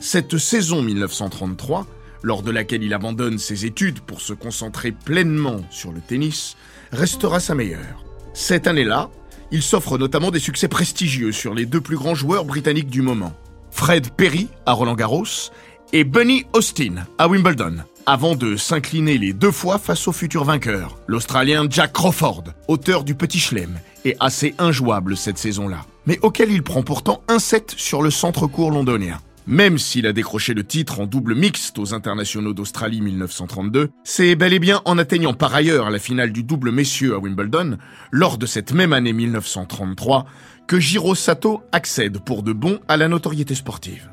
Cette 0.00 0.38
saison 0.38 0.82
1933, 0.82 1.86
lors 2.22 2.42
de 2.42 2.50
laquelle 2.50 2.82
il 2.82 2.94
abandonne 2.94 3.38
ses 3.38 3.66
études 3.66 4.00
pour 4.00 4.20
se 4.20 4.32
concentrer 4.32 4.92
pleinement 4.92 5.60
sur 5.70 5.92
le 5.92 6.00
tennis, 6.00 6.56
restera 6.92 7.40
sa 7.40 7.54
meilleure. 7.54 8.04
Cette 8.34 8.66
année-là, 8.66 9.10
il 9.50 9.62
s'offre 9.62 9.98
notamment 9.98 10.30
des 10.30 10.40
succès 10.40 10.68
prestigieux 10.68 11.32
sur 11.32 11.54
les 11.54 11.66
deux 11.66 11.80
plus 11.80 11.96
grands 11.96 12.14
joueurs 12.14 12.44
britanniques 12.44 12.90
du 12.90 13.02
moment, 13.02 13.32
Fred 13.70 14.10
Perry 14.10 14.48
à 14.66 14.72
Roland 14.72 14.94
Garros 14.94 15.50
et 15.92 16.04
Bunny 16.04 16.44
Austin 16.52 17.06
à 17.16 17.28
Wimbledon, 17.28 17.78
avant 18.08 18.36
de 18.36 18.56
s'incliner 18.56 19.18
les 19.18 19.34
deux 19.34 19.50
fois 19.50 19.76
face 19.76 20.08
au 20.08 20.12
futur 20.12 20.42
vainqueur, 20.42 20.98
l'Australien 21.08 21.66
Jack 21.68 21.92
Crawford, 21.92 22.44
auteur 22.66 23.04
du 23.04 23.14
Petit 23.14 23.38
Chelem, 23.38 23.78
et 24.06 24.16
assez 24.18 24.54
injouable 24.56 25.14
cette 25.14 25.36
saison-là, 25.36 25.84
mais 26.06 26.18
auquel 26.22 26.50
il 26.50 26.62
prend 26.62 26.82
pourtant 26.82 27.20
un 27.28 27.38
set 27.38 27.74
sur 27.76 28.00
le 28.00 28.10
centre-court 28.10 28.70
londonien. 28.70 29.20
Même 29.46 29.76
s'il 29.76 30.06
a 30.06 30.14
décroché 30.14 30.54
le 30.54 30.64
titre 30.64 31.00
en 31.00 31.06
double 31.06 31.34
mixte 31.34 31.78
aux 31.78 31.92
internationaux 31.92 32.54
d'Australie 32.54 33.02
1932, 33.02 33.90
c'est 34.04 34.36
bel 34.36 34.54
et 34.54 34.58
bien 34.58 34.80
en 34.86 34.96
atteignant 34.96 35.34
par 35.34 35.54
ailleurs 35.54 35.90
la 35.90 35.98
finale 35.98 36.32
du 36.32 36.42
double 36.42 36.72
messieurs 36.72 37.14
à 37.14 37.18
Wimbledon, 37.18 37.76
lors 38.10 38.38
de 38.38 38.46
cette 38.46 38.72
même 38.72 38.94
année 38.94 39.12
1933, 39.12 40.24
que 40.66 40.80
Jiro 40.80 41.14
Sato 41.14 41.60
accède 41.72 42.20
pour 42.20 42.42
de 42.42 42.54
bon 42.54 42.80
à 42.88 42.96
la 42.96 43.08
notoriété 43.08 43.54
sportive. 43.54 44.08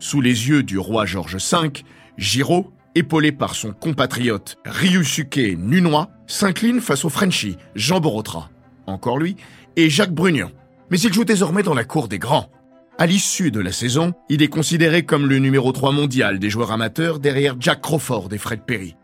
Sous 0.00 0.20
les 0.20 0.48
yeux 0.48 0.64
du 0.64 0.78
roi 0.78 1.06
George 1.06 1.36
V, 1.36 1.84
Giro 2.18 2.72
épaulé 2.96 3.30
par 3.30 3.54
son 3.54 3.72
compatriote 3.72 4.56
Ryusuke 4.64 5.56
Nunois, 5.58 6.08
s'incline 6.26 6.80
face 6.80 7.04
au 7.04 7.10
Frenchie 7.10 7.56
Jean 7.74 8.00
Borotra, 8.00 8.50
encore 8.86 9.18
lui, 9.18 9.36
et 9.76 9.90
Jacques 9.90 10.14
Brugnon, 10.14 10.50
Mais 10.90 10.98
il 11.00 11.12
joue 11.12 11.24
désormais 11.24 11.62
dans 11.62 11.74
la 11.74 11.84
cour 11.84 12.08
des 12.08 12.18
grands. 12.18 12.50
À 12.98 13.06
l'issue 13.06 13.50
de 13.50 13.60
la 13.60 13.72
saison, 13.72 14.14
il 14.30 14.42
est 14.42 14.48
considéré 14.48 15.04
comme 15.04 15.26
le 15.26 15.38
numéro 15.38 15.72
3 15.72 15.92
mondial 15.92 16.38
des 16.38 16.48
joueurs 16.48 16.72
amateurs 16.72 17.18
derrière 17.18 17.56
Jack 17.60 17.82
Crawford 17.82 18.28
et 18.32 18.38
Fred 18.38 18.62
Perry. 18.62 18.96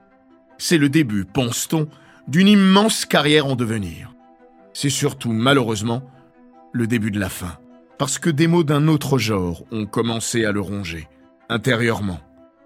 C'est 0.57 0.79
le 0.79 0.89
début, 0.89 1.27
pense-t-on, 1.27 1.89
d'une 2.29 2.49
immense 2.49 3.05
carrière 3.05 3.47
en 3.47 3.57
devenir. 3.57 4.15
C'est 4.73 4.91
surtout, 4.91 5.33
malheureusement, 5.33 6.03
le 6.73 6.87
début 6.87 7.11
de 7.11 7.21
la 7.21 7.29
fin. 7.29 7.59
Parce 7.99 8.19
que 8.19 8.31
des 8.31 8.47
mots 8.47 8.65
d'un 8.65 8.89
autre 8.89 9.19
genre 9.19 9.65
ont 9.71 9.85
commencé 9.85 10.47
à 10.47 10.53
le 10.53 10.61
ronger, 10.61 11.09
intérieurement, 11.51 12.21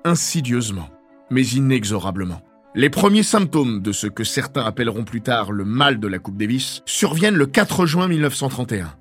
insidieusement, 0.04 0.88
mais 1.30 1.44
inexorablement. 1.46 2.42
Les 2.74 2.90
premiers 2.90 3.22
symptômes 3.22 3.80
de 3.80 3.92
ce 3.92 4.06
que 4.06 4.24
certains 4.24 4.64
appelleront 4.64 5.04
plus 5.04 5.22
tard 5.22 5.50
le 5.50 5.64
mal 5.64 5.98
de 5.98 6.06
la 6.08 6.18
Coupe 6.18 6.36
Davis 6.36 6.82
surviennent 6.84 7.36
le 7.36 7.46
4 7.46 7.86
juin 7.86 8.06
1931, 8.08 8.94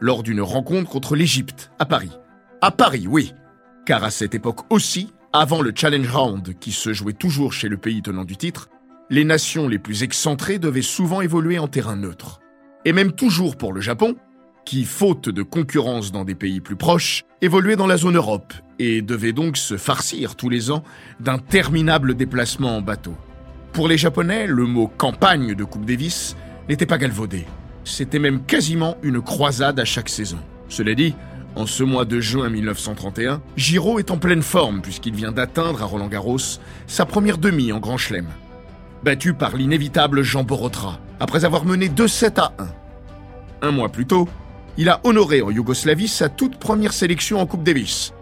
lors 0.00 0.22
d'une 0.22 0.42
rencontre 0.42 0.90
contre 0.90 1.16
l'Égypte, 1.16 1.70
à 1.78 1.86
Paris. 1.86 2.12
À 2.60 2.70
Paris, 2.70 3.06
oui, 3.08 3.32
car 3.86 4.04
à 4.04 4.10
cette 4.10 4.34
époque 4.34 4.60
aussi, 4.70 5.12
avant 5.32 5.62
le 5.62 5.72
Challenge 5.74 6.10
Round 6.10 6.54
qui 6.58 6.72
se 6.72 6.92
jouait 6.92 7.12
toujours 7.12 7.52
chez 7.52 7.68
le 7.68 7.76
pays 7.76 8.02
tenant 8.02 8.24
du 8.24 8.36
titre, 8.36 8.68
les 9.10 9.24
nations 9.24 9.68
les 9.68 9.78
plus 9.78 10.02
excentrées 10.02 10.58
devaient 10.58 10.82
souvent 10.82 11.20
évoluer 11.20 11.58
en 11.58 11.68
terrain 11.68 11.96
neutre. 11.96 12.40
Et 12.84 12.92
même 12.92 13.12
toujours 13.12 13.56
pour 13.56 13.72
le 13.72 13.80
Japon, 13.80 14.16
qui, 14.64 14.84
faute 14.84 15.28
de 15.28 15.42
concurrence 15.42 16.12
dans 16.12 16.24
des 16.24 16.34
pays 16.34 16.60
plus 16.60 16.76
proches, 16.76 17.24
évoluait 17.40 17.76
dans 17.76 17.86
la 17.86 17.96
zone 17.96 18.16
Europe 18.16 18.52
et 18.78 19.02
devait 19.02 19.32
donc 19.32 19.56
se 19.56 19.76
farcir 19.76 20.36
tous 20.36 20.48
les 20.48 20.70
ans 20.70 20.82
d'interminables 21.20 22.14
déplacements 22.14 22.76
en 22.76 22.80
bateau. 22.80 23.14
Pour 23.72 23.88
les 23.88 23.98
Japonais, 23.98 24.46
le 24.46 24.66
mot 24.66 24.86
campagne 24.86 25.54
de 25.54 25.64
Coupe 25.64 25.84
Davis 25.84 26.36
n'était 26.68 26.86
pas 26.86 26.98
galvaudé. 26.98 27.44
C'était 27.84 28.18
même 28.18 28.44
quasiment 28.44 28.96
une 29.02 29.20
croisade 29.20 29.78
à 29.78 29.84
chaque 29.84 30.08
saison. 30.08 30.38
Cela 30.68 30.94
dit, 30.94 31.14
en 31.56 31.66
ce 31.66 31.84
mois 31.84 32.04
de 32.04 32.20
juin 32.20 32.48
1931, 32.48 33.42
Giro 33.56 33.98
est 33.98 34.10
en 34.10 34.16
pleine 34.16 34.42
forme 34.42 34.80
puisqu'il 34.80 35.14
vient 35.14 35.32
d'atteindre 35.32 35.82
à 35.82 35.86
Roland 35.86 36.08
Garros 36.08 36.38
sa 36.86 37.04
première 37.04 37.38
demi 37.38 37.72
en 37.72 37.78
Grand 37.78 37.98
Chelem. 37.98 38.26
Battu 39.02 39.34
par 39.34 39.56
l'inévitable 39.56 40.22
Jean 40.22 40.44
Borotra, 40.44 40.98
après 41.20 41.44
avoir 41.44 41.64
mené 41.64 41.88
2-7 41.88 42.40
à 42.40 42.52
1. 42.58 43.68
Un 43.68 43.70
mois 43.70 43.90
plus 43.90 44.06
tôt, 44.06 44.28
il 44.76 44.88
a 44.88 45.00
honoré 45.04 45.42
en 45.42 45.50
Yougoslavie 45.50 46.08
sa 46.08 46.28
toute 46.28 46.56
première 46.56 46.92
sélection 46.92 47.40
en 47.40 47.46
Coupe 47.46 47.62
Davis. 47.62 48.12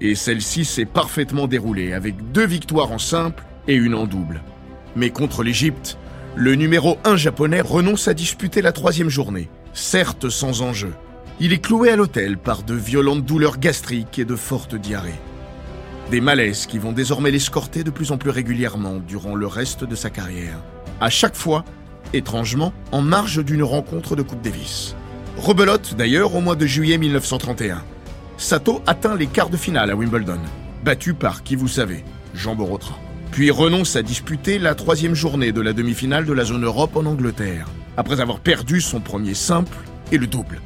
Et 0.00 0.14
celle-ci 0.14 0.64
s'est 0.64 0.84
parfaitement 0.84 1.46
déroulée 1.46 1.92
avec 1.92 2.32
deux 2.32 2.46
victoires 2.46 2.92
en 2.92 2.98
simple 2.98 3.44
et 3.68 3.74
une 3.74 3.94
en 3.94 4.06
double. 4.06 4.42
Mais 4.96 5.10
contre 5.10 5.42
l'Égypte, 5.42 5.96
le 6.36 6.54
numéro 6.54 6.98
1 7.04 7.16
japonais 7.16 7.60
renonce 7.60 8.08
à 8.08 8.14
disputer 8.14 8.62
la 8.62 8.72
troisième 8.72 9.08
journée, 9.08 9.48
certes 9.72 10.28
sans 10.28 10.62
enjeu. 10.62 10.92
Il 11.40 11.52
est 11.52 11.64
cloué 11.64 11.90
à 11.90 11.96
l'hôtel 11.96 12.36
par 12.36 12.62
de 12.62 12.74
violentes 12.74 13.24
douleurs 13.24 13.58
gastriques 13.58 14.18
et 14.18 14.24
de 14.24 14.36
fortes 14.36 14.74
diarrhées. 14.74 15.20
Des 16.10 16.20
malaises 16.20 16.66
qui 16.66 16.78
vont 16.78 16.92
désormais 16.92 17.30
l'escorter 17.30 17.84
de 17.84 17.90
plus 17.90 18.12
en 18.12 18.18
plus 18.18 18.30
régulièrement 18.30 18.98
durant 18.98 19.34
le 19.34 19.46
reste 19.46 19.84
de 19.84 19.94
sa 19.94 20.10
carrière. 20.10 20.58
À 21.00 21.08
chaque 21.08 21.36
fois, 21.36 21.64
étrangement, 22.12 22.74
en 22.90 23.00
marge 23.00 23.42
d'une 23.42 23.62
rencontre 23.62 24.14
de 24.14 24.22
Coupe 24.22 24.42
Davis. 24.42 24.94
Rebelote 25.38 25.94
d'ailleurs 25.96 26.34
au 26.34 26.40
mois 26.40 26.56
de 26.56 26.66
juillet 26.66 26.98
1931. 26.98 27.82
Sato 28.36 28.82
atteint 28.86 29.16
les 29.16 29.26
quarts 29.26 29.50
de 29.50 29.56
finale 29.56 29.90
à 29.90 29.96
Wimbledon, 29.96 30.38
battu 30.84 31.14
par 31.14 31.42
qui 31.42 31.56
vous 31.56 31.68
savez, 31.68 32.04
Jean 32.34 32.54
Borotra. 32.54 32.96
Puis 33.30 33.50
renonce 33.50 33.96
à 33.96 34.02
disputer 34.02 34.58
la 34.58 34.74
troisième 34.74 35.14
journée 35.14 35.52
de 35.52 35.60
la 35.60 35.72
demi-finale 35.72 36.26
de 36.26 36.32
la 36.32 36.44
zone 36.44 36.64
Europe 36.64 36.96
en 36.96 37.06
Angleterre, 37.06 37.66
après 37.96 38.20
avoir 38.20 38.40
perdu 38.40 38.80
son 38.80 39.00
premier 39.00 39.34
simple 39.34 39.76
et 40.12 40.18
le 40.18 40.26
double. 40.26 40.60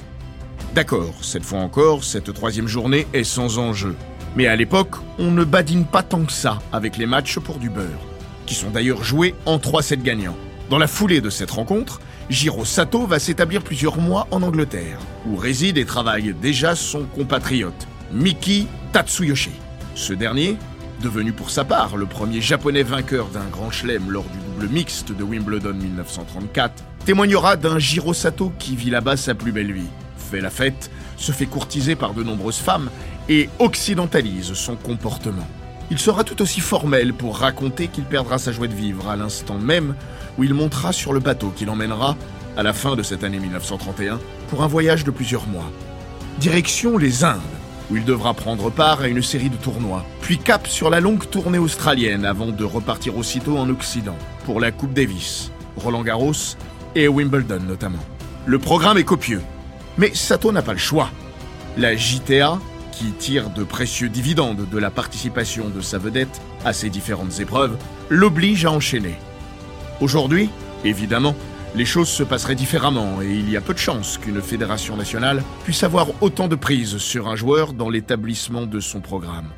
D'accord, 0.74 1.14
cette 1.22 1.44
fois 1.44 1.60
encore, 1.60 2.04
cette 2.04 2.34
troisième 2.34 2.68
journée 2.68 3.06
est 3.14 3.24
sans 3.24 3.58
enjeu. 3.58 3.94
Mais 4.36 4.46
à 4.46 4.56
l'époque, 4.56 4.96
on 5.18 5.30
ne 5.30 5.44
badine 5.44 5.86
pas 5.86 6.02
tant 6.02 6.24
que 6.24 6.32
ça 6.32 6.58
avec 6.72 6.98
les 6.98 7.06
matchs 7.06 7.38
pour 7.38 7.58
du 7.58 7.70
beurre, 7.70 8.06
qui 8.44 8.54
sont 8.54 8.70
d'ailleurs 8.70 9.04
joués 9.04 9.34
en 9.46 9.58
3-7 9.58 10.02
gagnants. 10.02 10.36
Dans 10.68 10.78
la 10.78 10.88
foulée 10.88 11.20
de 11.20 11.30
cette 11.30 11.52
rencontre, 11.52 12.00
Jiro 12.28 12.64
Sato 12.64 13.06
va 13.06 13.20
s'établir 13.20 13.62
plusieurs 13.62 13.98
mois 13.98 14.26
en 14.32 14.42
Angleterre, 14.42 14.98
où 15.26 15.36
réside 15.36 15.78
et 15.78 15.84
travaille 15.84 16.34
déjà 16.34 16.74
son 16.74 17.04
compatriote, 17.04 17.86
Miki 18.12 18.66
Tatsuyoshi. 18.92 19.52
Ce 19.94 20.12
dernier, 20.12 20.56
devenu 21.00 21.32
pour 21.32 21.50
sa 21.50 21.64
part 21.64 21.96
le 21.96 22.06
premier 22.06 22.40
japonais 22.40 22.82
vainqueur 22.82 23.28
d'un 23.28 23.44
grand 23.44 23.70
chelem 23.70 24.10
lors 24.10 24.24
du 24.24 24.38
double 24.38 24.72
mixte 24.72 25.12
de 25.12 25.22
Wimbledon 25.22 25.74
1934, 25.74 26.82
témoignera 27.04 27.54
d'un 27.54 27.78
Jiro 27.78 28.12
Sato 28.12 28.52
qui 28.58 28.74
vit 28.74 28.90
là-bas 28.90 29.16
sa 29.16 29.36
plus 29.36 29.52
belle 29.52 29.72
vie, 29.72 29.86
fait 30.18 30.40
la 30.40 30.50
fête, 30.50 30.90
se 31.16 31.30
fait 31.30 31.46
courtiser 31.46 31.94
par 31.94 32.12
de 32.12 32.24
nombreuses 32.24 32.58
femmes 32.58 32.90
et 33.28 33.48
occidentalise 33.60 34.52
son 34.54 34.74
comportement. 34.74 35.46
Il 35.92 36.00
sera 36.00 36.24
tout 36.24 36.42
aussi 36.42 36.60
formel 36.60 37.14
pour 37.14 37.38
raconter 37.38 37.86
qu'il 37.86 38.02
perdra 38.02 38.38
sa 38.38 38.50
joie 38.50 38.66
de 38.66 38.74
vivre 38.74 39.08
à 39.08 39.14
l'instant 39.14 39.58
même 39.58 39.94
où 40.38 40.44
il 40.44 40.54
montera 40.54 40.92
sur 40.92 41.12
le 41.12 41.20
bateau 41.20 41.52
qui 41.54 41.64
l'emmènera, 41.64 42.16
à 42.56 42.62
la 42.62 42.72
fin 42.72 42.96
de 42.96 43.02
cette 43.02 43.24
année 43.24 43.38
1931, 43.38 44.18
pour 44.48 44.62
un 44.62 44.66
voyage 44.66 45.04
de 45.04 45.10
plusieurs 45.10 45.46
mois. 45.46 45.70
Direction 46.38 46.98
les 46.98 47.24
Indes, 47.24 47.40
où 47.90 47.96
il 47.96 48.04
devra 48.04 48.34
prendre 48.34 48.70
part 48.70 49.02
à 49.02 49.08
une 49.08 49.22
série 49.22 49.50
de 49.50 49.56
tournois, 49.56 50.04
puis 50.20 50.38
cap 50.38 50.66
sur 50.66 50.90
la 50.90 51.00
longue 51.00 51.28
tournée 51.28 51.58
australienne 51.58 52.24
avant 52.24 52.48
de 52.48 52.64
repartir 52.64 53.16
aussitôt 53.16 53.58
en 53.58 53.68
Occident, 53.70 54.16
pour 54.44 54.60
la 54.60 54.72
Coupe 54.72 54.92
Davis, 54.92 55.50
Roland 55.76 56.02
Garros 56.02 56.32
et 56.94 57.08
Wimbledon 57.08 57.60
notamment. 57.66 58.04
Le 58.46 58.58
programme 58.58 58.98
est 58.98 59.04
copieux, 59.04 59.42
mais 59.98 60.14
Sato 60.14 60.52
n'a 60.52 60.62
pas 60.62 60.72
le 60.72 60.78
choix. 60.78 61.10
La 61.76 61.96
JTA, 61.96 62.58
qui 62.92 63.12
tire 63.12 63.50
de 63.50 63.64
précieux 63.64 64.08
dividendes 64.08 64.66
de 64.70 64.78
la 64.78 64.90
participation 64.90 65.68
de 65.68 65.80
sa 65.80 65.98
vedette 65.98 66.40
à 66.64 66.72
ces 66.72 66.88
différentes 66.88 67.40
épreuves, 67.40 67.76
l'oblige 68.08 68.64
à 68.64 68.72
enchaîner. 68.72 69.16
Aujourd'hui, 70.00 70.50
évidemment, 70.84 71.34
les 71.74 71.86
choses 71.86 72.08
se 72.08 72.22
passeraient 72.22 72.54
différemment 72.54 73.22
et 73.22 73.32
il 73.32 73.50
y 73.50 73.56
a 73.56 73.60
peu 73.60 73.72
de 73.72 73.78
chances 73.78 74.18
qu'une 74.18 74.42
fédération 74.42 74.96
nationale 74.96 75.42
puisse 75.64 75.82
avoir 75.82 76.08
autant 76.22 76.48
de 76.48 76.54
prise 76.54 76.98
sur 76.98 77.28
un 77.28 77.36
joueur 77.36 77.72
dans 77.72 77.88
l'établissement 77.88 78.66
de 78.66 78.80
son 78.80 79.00
programme. 79.00 79.48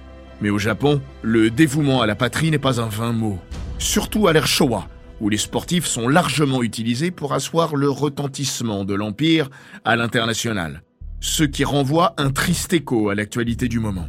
Mais 0.41 0.51
au 0.51 0.59
Japon, 0.59 1.01
le 1.23 1.51
dévouement 1.51 2.03
à 2.03 2.07
la 2.07 2.15
patrie 2.15 2.51
n'est 2.51 2.59
pas 2.59 2.81
un 2.81 2.89
vain 2.89 3.13
mot. 3.13 3.39
Surtout 3.79 4.29
à 4.29 4.33
l'ère 4.33 4.47
Showa, 4.47 4.87
où 5.21 5.29
les 5.29 5.39
sportifs 5.39 5.87
sont 5.87 6.09
largement 6.09 6.63
utilisés 6.63 7.11
pour 7.11 7.35
asseoir 7.35 7.75
le 7.75 7.91
retentissement 7.91 8.85
de 8.85 8.95
l'Empire 8.95 9.51
à 9.85 9.97
l'international. 9.97 10.83
Ce 11.21 11.43
qui 11.43 11.65
renvoie 11.65 12.15
un 12.17 12.31
triste 12.31 12.73
écho 12.73 13.09
à 13.11 13.17
l'actualité 13.17 13.67
du 13.67 13.81
moment. 13.81 14.07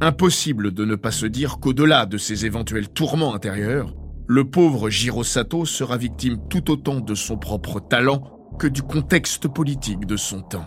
Impossible 0.00 0.74
de 0.74 0.84
ne 0.84 0.96
pas 0.96 1.12
se 1.12 1.26
dire 1.26 1.58
qu'au-delà 1.60 2.06
de 2.06 2.18
ces 2.18 2.44
éventuels 2.44 2.88
tourments 2.88 3.34
intérieurs, 3.34 3.94
le 4.26 4.44
pauvre 4.44 4.88
Jiro 4.88 5.22
Sato 5.22 5.66
sera 5.66 5.98
victime 5.98 6.38
tout 6.48 6.70
autant 6.70 7.00
de 7.00 7.14
son 7.14 7.36
propre 7.36 7.78
talent 7.78 8.22
que 8.58 8.66
du 8.66 8.82
contexte 8.82 9.48
politique 9.48 10.06
de 10.06 10.16
son 10.16 10.40
temps. 10.40 10.66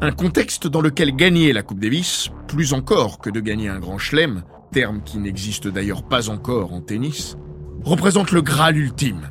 Un 0.00 0.12
contexte 0.12 0.66
dans 0.66 0.80
lequel 0.80 1.14
gagner 1.14 1.52
la 1.52 1.62
Coupe 1.62 1.80
Davis, 1.80 2.30
plus 2.48 2.72
encore 2.72 3.18
que 3.18 3.30
de 3.30 3.40
gagner 3.40 3.68
un 3.68 3.78
grand 3.78 3.98
chelem, 3.98 4.42
terme 4.72 5.02
qui 5.04 5.18
n'existe 5.18 5.68
d'ailleurs 5.68 6.02
pas 6.02 6.30
encore 6.30 6.72
en 6.72 6.80
tennis, 6.80 7.36
représente 7.84 8.32
le 8.32 8.40
Graal 8.40 8.76
ultime, 8.76 9.30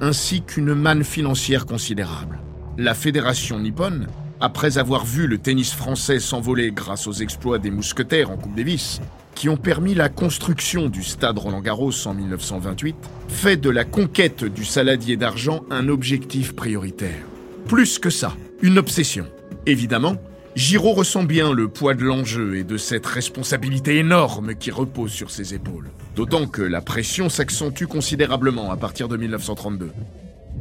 ainsi 0.00 0.42
qu'une 0.42 0.74
manne 0.74 1.04
financière 1.04 1.66
considérable. 1.66 2.40
La 2.78 2.94
fédération 2.94 3.60
nippone, 3.60 4.08
après 4.40 4.76
avoir 4.76 5.04
vu 5.04 5.28
le 5.28 5.38
tennis 5.38 5.72
français 5.72 6.18
s'envoler 6.18 6.72
grâce 6.72 7.06
aux 7.06 7.12
exploits 7.12 7.58
des 7.58 7.70
mousquetaires 7.70 8.30
en 8.30 8.36
Coupe 8.36 8.56
Davis, 8.56 9.00
qui 9.34 9.48
ont 9.48 9.56
permis 9.56 9.94
la 9.94 10.08
construction 10.08 10.88
du 10.88 11.02
stade 11.02 11.38
Roland-Garros 11.38 12.06
en 12.06 12.14
1928, 12.14 12.96
fait 13.28 13.56
de 13.56 13.70
la 13.70 13.84
conquête 13.84 14.44
du 14.44 14.64
saladier 14.64 15.16
d'argent 15.16 15.64
un 15.70 15.88
objectif 15.88 16.54
prioritaire. 16.54 17.24
Plus 17.66 17.98
que 17.98 18.10
ça, 18.10 18.34
une 18.62 18.78
obsession. 18.78 19.26
Évidemment, 19.66 20.16
Giraud 20.54 20.92
ressent 20.92 21.24
bien 21.24 21.52
le 21.52 21.66
poids 21.66 21.94
de 21.94 22.04
l'enjeu 22.04 22.56
et 22.56 22.64
de 22.64 22.76
cette 22.76 23.06
responsabilité 23.06 23.98
énorme 23.98 24.54
qui 24.54 24.70
repose 24.70 25.10
sur 25.10 25.30
ses 25.30 25.52
épaules. 25.52 25.90
D'autant 26.14 26.46
que 26.46 26.62
la 26.62 26.80
pression 26.80 27.28
s'accentue 27.28 27.86
considérablement 27.86 28.70
à 28.70 28.76
partir 28.76 29.08
de 29.08 29.16
1932. 29.16 29.90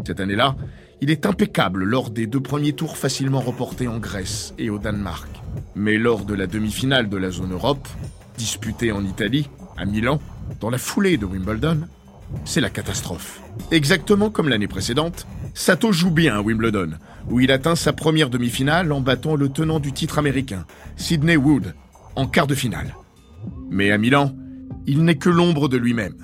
Cette 0.08 0.20
année-là, 0.20 0.56
il 1.02 1.12
est 1.12 1.26
impeccable 1.26 1.84
lors 1.84 2.10
des 2.10 2.26
deux 2.26 2.40
premiers 2.40 2.74
tours 2.74 2.98
facilement 2.98 3.42
reportés 3.42 3.88
en 3.88 4.00
Grèce 4.00 4.54
et 4.58 4.70
au 4.70 4.80
Danemark. 4.80 5.30
Mais 5.76 5.98
lors 5.98 6.26
de 6.26 6.34
la 6.34 6.48
demi-finale 6.48 7.10
de 7.10 7.18
la 7.18 7.30
zone 7.30 7.52
Europe, 7.52 7.88
disputée 8.44 8.92
en 8.92 9.06
Italie, 9.06 9.48
à 9.78 9.86
Milan, 9.86 10.20
dans 10.60 10.70
la 10.70 10.78
foulée 10.78 11.16
de 11.16 11.26
Wimbledon, 11.26 11.88
c'est 12.44 12.60
la 12.60 12.70
catastrophe. 12.70 13.42
Exactement 13.72 14.30
comme 14.30 14.50
l'année 14.50 14.68
précédente, 14.68 15.26
Sato 15.54 15.94
joue 15.94 16.12
bien 16.12 16.36
à 16.36 16.42
Wimbledon, 16.42 16.90
où 17.30 17.40
il 17.40 17.54
atteint 17.54 17.78
sa 17.78 17.94
première 17.94 18.30
demi-finale 18.30 18.92
en 18.92 19.00
battant 19.00 19.38
le 19.38 19.48
tenant 19.48 19.80
du 19.80 19.94
titre 19.94 20.20
américain, 20.20 20.66
Sidney 20.98 21.38
Wood, 21.38 21.74
en 22.18 22.28
quart 22.28 22.48
de 22.48 22.54
finale. 22.54 22.98
Mais 23.70 23.92
à 23.92 23.98
Milan, 23.98 24.36
il 24.88 25.06
n'est 25.06 25.16
que 25.16 25.30
l'ombre 25.30 25.70
de 25.70 25.78
lui-même. 25.78 26.18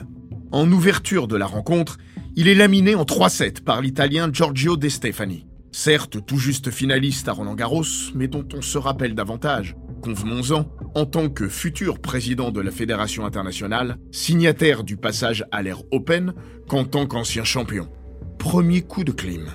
En 0.52 0.70
ouverture 0.70 1.30
de 1.30 1.38
la 1.38 1.46
rencontre, 1.46 2.00
il 2.36 2.50
est 2.50 2.56
laminé 2.56 2.96
en 2.96 3.04
3-7 3.04 3.62
par 3.62 3.82
l'Italien 3.82 4.30
Giorgio 4.30 4.76
De 4.76 4.90
Stefani. 4.90 5.46
Certes, 5.72 6.26
tout 6.26 6.38
juste 6.38 6.70
finaliste 6.70 7.30
à 7.30 7.32
Roland 7.32 7.56
Garros, 7.56 8.12
mais 8.14 8.28
dont 8.28 8.46
on 8.54 8.62
se 8.62 8.78
rappelle 8.78 9.16
davantage, 9.16 9.78
convenons-en, 10.02 10.66
en 10.96 11.06
tant 11.06 11.30
que 11.30 11.48
futur 11.48 12.00
président 12.00 12.52
de 12.52 12.62
la 12.62 12.72
Fédération 12.72 13.26
internationale, 13.26 13.98
signataire 14.12 14.84
du 14.84 14.98
passage 14.98 15.46
à 15.52 15.62
l'ère 15.62 15.84
Open, 15.92 16.34
qu'en 16.68 16.86
tant 16.86 17.06
qu'ancien 17.06 17.44
champion. 17.44 17.90
Premier 18.38 18.82
coup 18.82 19.04
de 19.04 19.12
clim. 19.12 19.46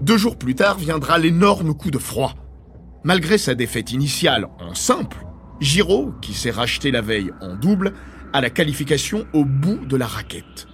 Deux 0.00 0.16
jours 0.16 0.38
plus 0.38 0.54
tard 0.54 0.78
viendra 0.78 1.18
l'énorme 1.18 1.74
coup 1.74 1.90
de 1.90 1.98
froid. 1.98 2.34
Malgré 3.04 3.38
sa 3.38 3.54
défaite 3.54 3.92
initiale 3.92 4.48
en 4.58 4.74
simple, 4.74 5.18
Giro, 5.60 6.12
qui 6.22 6.34
s'est 6.34 6.50
racheté 6.50 6.90
la 6.90 7.00
veille 7.00 7.32
en 7.40 7.56
double, 7.56 7.92
a 8.32 8.40
la 8.40 8.50
qualification 8.50 9.26
au 9.32 9.44
bout 9.44 9.84
de 9.86 9.96
la 9.96 10.06
raquette. 10.06 10.66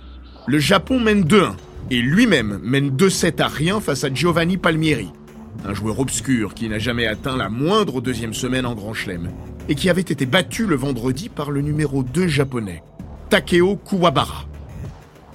Le 0.47 0.59
Japon 0.59 1.01
mène 1.01 1.25
2-1 1.25 1.55
et 1.91 2.01
lui-même 2.01 2.59
mène 2.63 2.91
2-7 2.91 3.41
à 3.41 3.49
rien 3.49 3.81
face 3.81 4.05
à 4.05 4.13
Giovanni 4.13 4.57
Palmieri, 4.57 5.11
un 5.65 5.75
joueur 5.75 6.01
obscur 6.01 6.55
qui 6.55 6.69
n'a 6.69 6.79
jamais 6.79 7.07
atteint 7.07 7.37
la 7.37 7.49
moindre 7.49 8.01
deuxième 8.01 8.35
semaine 8.35 8.67
en 8.67 8.75
Grand 8.75 8.95
Chelem 8.95 9.31
et 9.69 9.75
qui 9.75 9.89
avait 9.89 10.01
été 10.01 10.27
battu 10.27 10.67
le 10.67 10.77
vendredi 10.77 11.29
par 11.29 11.51
le 11.51 11.61
numéro 11.61 12.03
2 12.03 12.27
japonais, 12.27 12.83
Takeo 13.31 13.77
Kuwabara. 13.77 14.47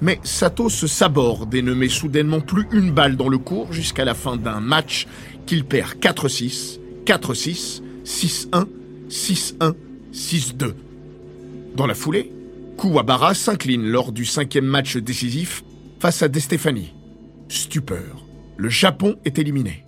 Mais 0.02 0.20
Sato 0.24 0.70
se 0.70 0.88
saborde 0.88 1.54
et 1.54 1.62
ne 1.62 1.74
met 1.74 1.90
soudainement 1.90 2.40
plus 2.40 2.68
une 2.72 2.92
balle 2.92 3.18
dans 3.18 3.30
le 3.30 3.38
cours 3.38 3.74
jusqu'à 3.74 4.06
la 4.06 4.14
fin 4.14 4.38
d'un 4.38 4.60
match 4.60 5.08
qu'il 5.46 5.66
perd 5.66 5.96
4-6, 5.96 6.80
4-6, 7.06 7.82
6-1, 8.06 8.66
6-1, 9.10 9.74
6-2. 10.14 10.74
Dans 11.76 11.88
la 11.88 11.96
foulée, 11.96 12.32
Kuwabara 12.78 13.34
s'incline 13.34 13.86
lors 13.86 14.12
du 14.12 14.26
cinquième 14.26 14.66
match 14.66 14.96
décisif 14.96 15.64
face 16.00 16.24
à 16.24 16.30
De 16.30 16.40
Stefani. 16.40 16.94
Stupeur. 17.50 18.26
Le 18.58 18.70
Japon 18.70 19.16
est 19.26 19.38
éliminé. 19.40 19.86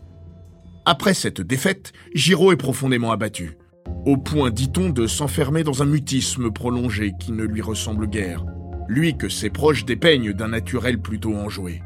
Après 0.85 1.13
cette 1.13 1.41
défaite, 1.41 1.93
Giro 2.13 2.51
est 2.51 2.57
profondément 2.57 3.11
abattu. 3.11 3.57
Au 4.05 4.17
point, 4.17 4.49
dit-on, 4.49 4.89
de 4.89 5.07
s'enfermer 5.07 5.63
dans 5.63 5.83
un 5.83 5.85
mutisme 5.85 6.51
prolongé 6.51 7.13
qui 7.19 7.31
ne 7.31 7.43
lui 7.43 7.61
ressemble 7.61 8.07
guère 8.07 8.45
lui 8.91 9.15
que 9.15 9.29
ses 9.29 9.49
proches 9.49 9.85
dépeignent 9.85 10.33
d'un 10.33 10.49
naturel 10.49 10.99
plutôt 10.99 11.33
enjoué. 11.33 11.81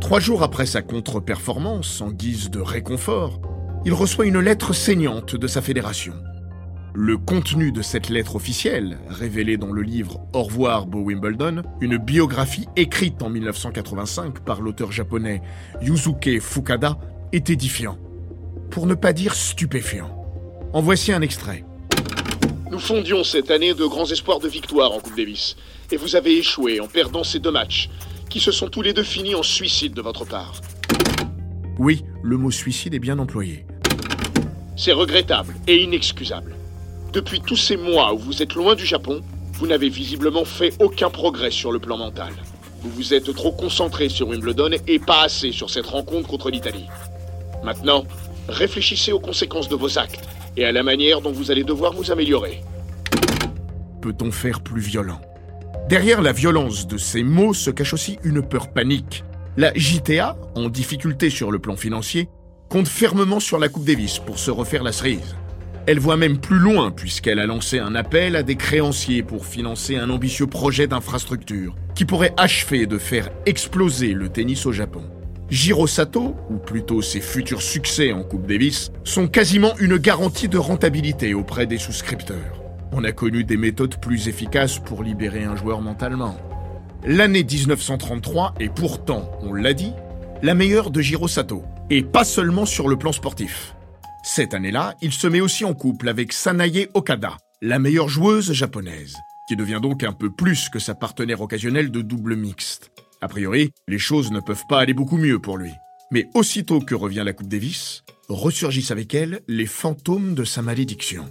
Trois 0.00 0.18
jours 0.18 0.42
après 0.42 0.66
sa 0.66 0.82
contre-performance, 0.82 2.00
en 2.00 2.10
guise 2.10 2.50
de 2.50 2.60
réconfort, 2.60 3.40
il 3.84 3.92
reçoit 3.92 4.26
une 4.26 4.40
lettre 4.40 4.72
saignante 4.72 5.36
de 5.36 5.46
sa 5.46 5.62
fédération. 5.62 6.14
Le 6.92 7.16
contenu 7.16 7.70
de 7.70 7.82
cette 7.82 8.08
lettre 8.08 8.34
officielle, 8.34 8.98
révélée 9.08 9.56
dans 9.56 9.72
le 9.72 9.82
livre 9.82 10.20
Au 10.32 10.42
revoir 10.42 10.86
Beau 10.86 11.02
Wimbledon, 11.02 11.62
une 11.80 11.98
biographie 11.98 12.66
écrite 12.74 13.22
en 13.22 13.30
1985 13.30 14.40
par 14.40 14.60
l'auteur 14.60 14.90
japonais 14.90 15.40
Yusuke 15.80 16.40
Fukada, 16.40 16.98
est 17.32 17.50
édifiant, 17.50 17.98
pour 18.70 18.86
ne 18.86 18.94
pas 18.94 19.12
dire 19.12 19.34
stupéfiant. 19.34 20.14
En 20.72 20.82
voici 20.82 21.12
un 21.12 21.22
extrait. 21.22 21.64
Nous 22.70 22.78
fondions 22.78 23.24
cette 23.24 23.50
année 23.50 23.72
de 23.72 23.86
grands 23.86 24.10
espoirs 24.10 24.40
de 24.40 24.48
victoire 24.48 24.92
en 24.92 25.00
Coupe 25.00 25.16
Davis. 25.16 25.56
Et 25.90 25.96
vous 25.96 26.16
avez 26.16 26.36
échoué 26.36 26.80
en 26.80 26.86
perdant 26.86 27.24
ces 27.24 27.38
deux 27.38 27.50
matchs, 27.50 27.88
qui 28.28 28.40
se 28.40 28.52
sont 28.52 28.68
tous 28.68 28.82
les 28.82 28.92
deux 28.92 29.02
finis 29.02 29.34
en 29.34 29.42
suicide 29.42 29.94
de 29.94 30.02
votre 30.02 30.26
part. 30.26 30.60
Oui, 31.78 32.04
le 32.22 32.36
mot 32.36 32.50
suicide 32.50 32.94
est 32.94 32.98
bien 32.98 33.18
employé. 33.18 33.64
C'est 34.76 34.92
regrettable 34.92 35.54
et 35.66 35.82
inexcusable. 35.82 36.54
Depuis 37.12 37.40
tous 37.40 37.56
ces 37.56 37.76
mois 37.76 38.12
où 38.12 38.18
vous 38.18 38.42
êtes 38.42 38.54
loin 38.54 38.74
du 38.74 38.84
Japon, 38.84 39.22
vous 39.54 39.66
n'avez 39.66 39.88
visiblement 39.88 40.44
fait 40.44 40.74
aucun 40.78 41.08
progrès 41.08 41.50
sur 41.50 41.72
le 41.72 41.78
plan 41.78 41.96
mental. 41.96 42.32
Vous 42.82 42.90
vous 42.90 43.14
êtes 43.14 43.34
trop 43.34 43.50
concentré 43.50 44.08
sur 44.08 44.28
Wimbledon 44.28 44.70
et 44.86 44.98
pas 44.98 45.22
assez 45.22 45.52
sur 45.52 45.70
cette 45.70 45.86
rencontre 45.86 46.28
contre 46.28 46.50
l'Italie. 46.50 46.86
Maintenant, 47.64 48.04
réfléchissez 48.48 49.12
aux 49.12 49.20
conséquences 49.20 49.68
de 49.68 49.76
vos 49.76 49.98
actes 49.98 50.28
et 50.56 50.64
à 50.64 50.72
la 50.72 50.82
manière 50.82 51.20
dont 51.20 51.32
vous 51.32 51.50
allez 51.50 51.64
devoir 51.64 51.92
vous 51.92 52.10
améliorer. 52.10 52.62
Peut-on 54.00 54.30
faire 54.30 54.60
plus 54.60 54.80
violent? 54.80 55.20
Derrière 55.88 56.22
la 56.22 56.32
violence 56.32 56.86
de 56.86 56.98
ces 56.98 57.22
mots 57.22 57.54
se 57.54 57.70
cache 57.70 57.94
aussi 57.94 58.18
une 58.22 58.42
peur 58.42 58.68
panique. 58.72 59.24
La 59.56 59.72
JTA, 59.74 60.36
en 60.54 60.68
difficulté 60.68 61.30
sur 61.30 61.50
le 61.50 61.58
plan 61.58 61.76
financier, 61.76 62.28
compte 62.68 62.88
fermement 62.88 63.40
sur 63.40 63.58
la 63.58 63.68
Coupe 63.68 63.84
Davis 63.84 64.18
pour 64.18 64.38
se 64.38 64.50
refaire 64.50 64.82
la 64.82 64.92
cerise. 64.92 65.34
Elle 65.86 65.98
voit 65.98 66.18
même 66.18 66.38
plus 66.38 66.58
loin 66.58 66.90
puisqu'elle 66.90 67.38
a 67.38 67.46
lancé 67.46 67.78
un 67.78 67.94
appel 67.94 68.36
à 68.36 68.42
des 68.42 68.56
créanciers 68.56 69.22
pour 69.22 69.46
financer 69.46 69.96
un 69.96 70.10
ambitieux 70.10 70.46
projet 70.46 70.86
d'infrastructure 70.86 71.74
qui 71.94 72.04
pourrait 72.04 72.34
achever 72.36 72.86
de 72.86 72.98
faire 72.98 73.30
exploser 73.46 74.12
le 74.12 74.28
tennis 74.28 74.66
au 74.66 74.72
Japon. 74.72 75.02
Jiro 75.50 75.86
Sato, 75.86 76.36
ou 76.50 76.58
plutôt 76.58 77.00
ses 77.00 77.22
futurs 77.22 77.62
succès 77.62 78.12
en 78.12 78.22
Coupe 78.22 78.46
Davis, 78.46 78.92
sont 79.02 79.28
quasiment 79.28 79.76
une 79.78 79.96
garantie 79.96 80.48
de 80.48 80.58
rentabilité 80.58 81.32
auprès 81.32 81.66
des 81.66 81.78
souscripteurs. 81.78 82.62
On 82.92 83.02
a 83.02 83.12
connu 83.12 83.44
des 83.44 83.56
méthodes 83.56 83.98
plus 83.98 84.28
efficaces 84.28 84.78
pour 84.78 85.02
libérer 85.02 85.44
un 85.44 85.56
joueur 85.56 85.80
mentalement. 85.80 86.36
L'année 87.02 87.44
1933 87.44 88.56
est 88.60 88.68
pourtant, 88.68 89.30
on 89.40 89.54
l'a 89.54 89.72
dit, 89.72 89.92
la 90.42 90.52
meilleure 90.52 90.90
de 90.90 91.00
Jiro 91.00 91.28
Sato, 91.28 91.64
et 91.88 92.02
pas 92.02 92.24
seulement 92.24 92.66
sur 92.66 92.86
le 92.86 92.96
plan 92.96 93.12
sportif. 93.12 93.74
Cette 94.22 94.52
année-là, 94.52 94.96
il 95.00 95.12
se 95.12 95.26
met 95.26 95.40
aussi 95.40 95.64
en 95.64 95.72
couple 95.72 96.10
avec 96.10 96.34
Sanae 96.34 96.88
Okada, 96.92 97.38
la 97.62 97.78
meilleure 97.78 98.10
joueuse 98.10 98.52
japonaise, 98.52 99.16
qui 99.48 99.56
devient 99.56 99.80
donc 99.82 100.04
un 100.04 100.12
peu 100.12 100.30
plus 100.30 100.68
que 100.68 100.78
sa 100.78 100.94
partenaire 100.94 101.40
occasionnelle 101.40 101.90
de 101.90 102.02
double 102.02 102.36
mixte. 102.36 102.90
A 103.20 103.26
priori, 103.26 103.72
les 103.88 103.98
choses 103.98 104.30
ne 104.30 104.40
peuvent 104.40 104.66
pas 104.68 104.78
aller 104.78 104.94
beaucoup 104.94 105.16
mieux 105.16 105.40
pour 105.40 105.58
lui. 105.58 105.72
Mais 106.12 106.28
aussitôt 106.34 106.80
que 106.80 106.94
revient 106.94 107.22
la 107.24 107.32
Coupe 107.32 107.48
Davis, 107.48 108.04
ressurgissent 108.28 108.92
avec 108.92 109.12
elle 109.12 109.40
les 109.48 109.66
fantômes 109.66 110.34
de 110.34 110.44
sa 110.44 110.62
malédiction. 110.62 111.28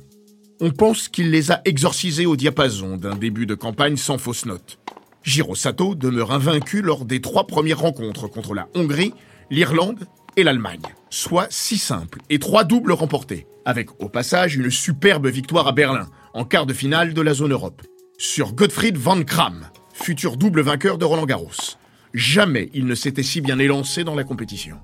On 0.60 0.72
pense 0.72 1.08
qu'il 1.08 1.32
les 1.32 1.52
a 1.52 1.62
exorcisés 1.66 2.26
au 2.26 2.36
diapason 2.36 2.98
d'un 2.98 3.16
début 3.16 3.46
de 3.46 3.56
campagne 3.56 3.96
sans 3.96 4.18
fausse 4.18 4.46
note. 4.46 4.80
Jiro 5.24 5.56
Sato 5.56 5.96
demeure 5.96 6.32
invaincu 6.32 6.82
lors 6.82 7.06
des 7.06 7.22
trois 7.22 7.48
premières 7.48 7.80
rencontres 7.80 8.28
contre 8.28 8.54
la 8.54 8.68
Hongrie, 8.76 9.14
l'Irlande 9.50 10.08
et 10.36 10.44
l'Allemagne, 10.44 10.82
soit 11.10 11.48
six 11.50 11.78
simples 11.78 12.20
et 12.30 12.40
trois 12.40 12.64
doubles 12.64 12.92
remportés, 12.92 13.48
avec 13.66 13.90
au 14.02 14.10
passage 14.10 14.56
une 14.56 14.72
superbe 14.72 15.28
victoire 15.28 15.68
à 15.68 15.72
Berlin, 15.72 16.10
en 16.34 16.44
quart 16.44 16.66
de 16.66 16.74
finale 16.74 17.14
de 17.14 17.22
la 17.22 17.34
zone 17.34 17.54
Europe, 17.54 17.82
sur 18.18 18.54
Gottfried 18.54 18.98
van 18.98 19.24
Kram, 19.24 19.68
futur 19.98 20.38
double 20.38 20.62
vainqueur 20.62 20.98
de 20.98 21.06
Roland 21.06 21.26
Garros. 21.26 21.76
Jamais 22.14 22.70
il 22.74 22.86
ne 22.86 22.96
s'était 22.96 23.24
si 23.24 23.42
bien 23.42 23.60
élancé 23.60 24.04
dans 24.04 24.16
la 24.16 24.24
compétition. 24.24 24.78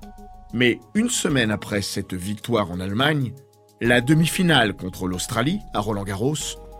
Mais 0.52 0.78
une 0.94 1.08
semaine 1.08 1.50
après 1.50 1.82
cette 1.82 2.14
victoire 2.14 2.70
en 2.70 2.80
Allemagne, 2.80 3.32
la 3.80 4.00
demi-finale 4.00 4.74
contre 4.74 5.06
l'Australie, 5.06 5.60
à 5.72 5.80
Roland 5.80 6.04
Garros, 6.04 6.36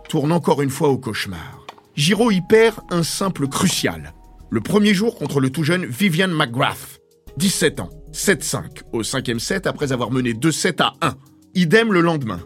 tourne 0.09 0.31
encore 0.31 0.61
une 0.61 0.69
fois 0.69 0.89
au 0.89 0.97
cauchemar. 0.97 1.65
Giro 1.95 2.29
y 2.31 2.41
perd 2.41 2.79
un 2.89 3.03
simple 3.03 3.47
crucial. 3.47 4.13
Le 4.49 4.61
premier 4.61 4.93
jour 4.93 5.15
contre 5.15 5.39
le 5.39 5.49
tout 5.49 5.63
jeune 5.63 5.85
Vivian 5.85 6.27
McGrath, 6.27 6.99
17 7.37 7.79
ans, 7.79 7.89
7-5 8.13 8.83
au 8.93 9.03
cinquième 9.03 9.39
set 9.39 9.65
après 9.65 9.91
avoir 9.91 10.11
mené 10.11 10.33
2-7 10.33 10.81
à 10.81 10.93
1. 11.01 11.15
Idem 11.55 11.91
le 11.91 12.01
lendemain. 12.01 12.41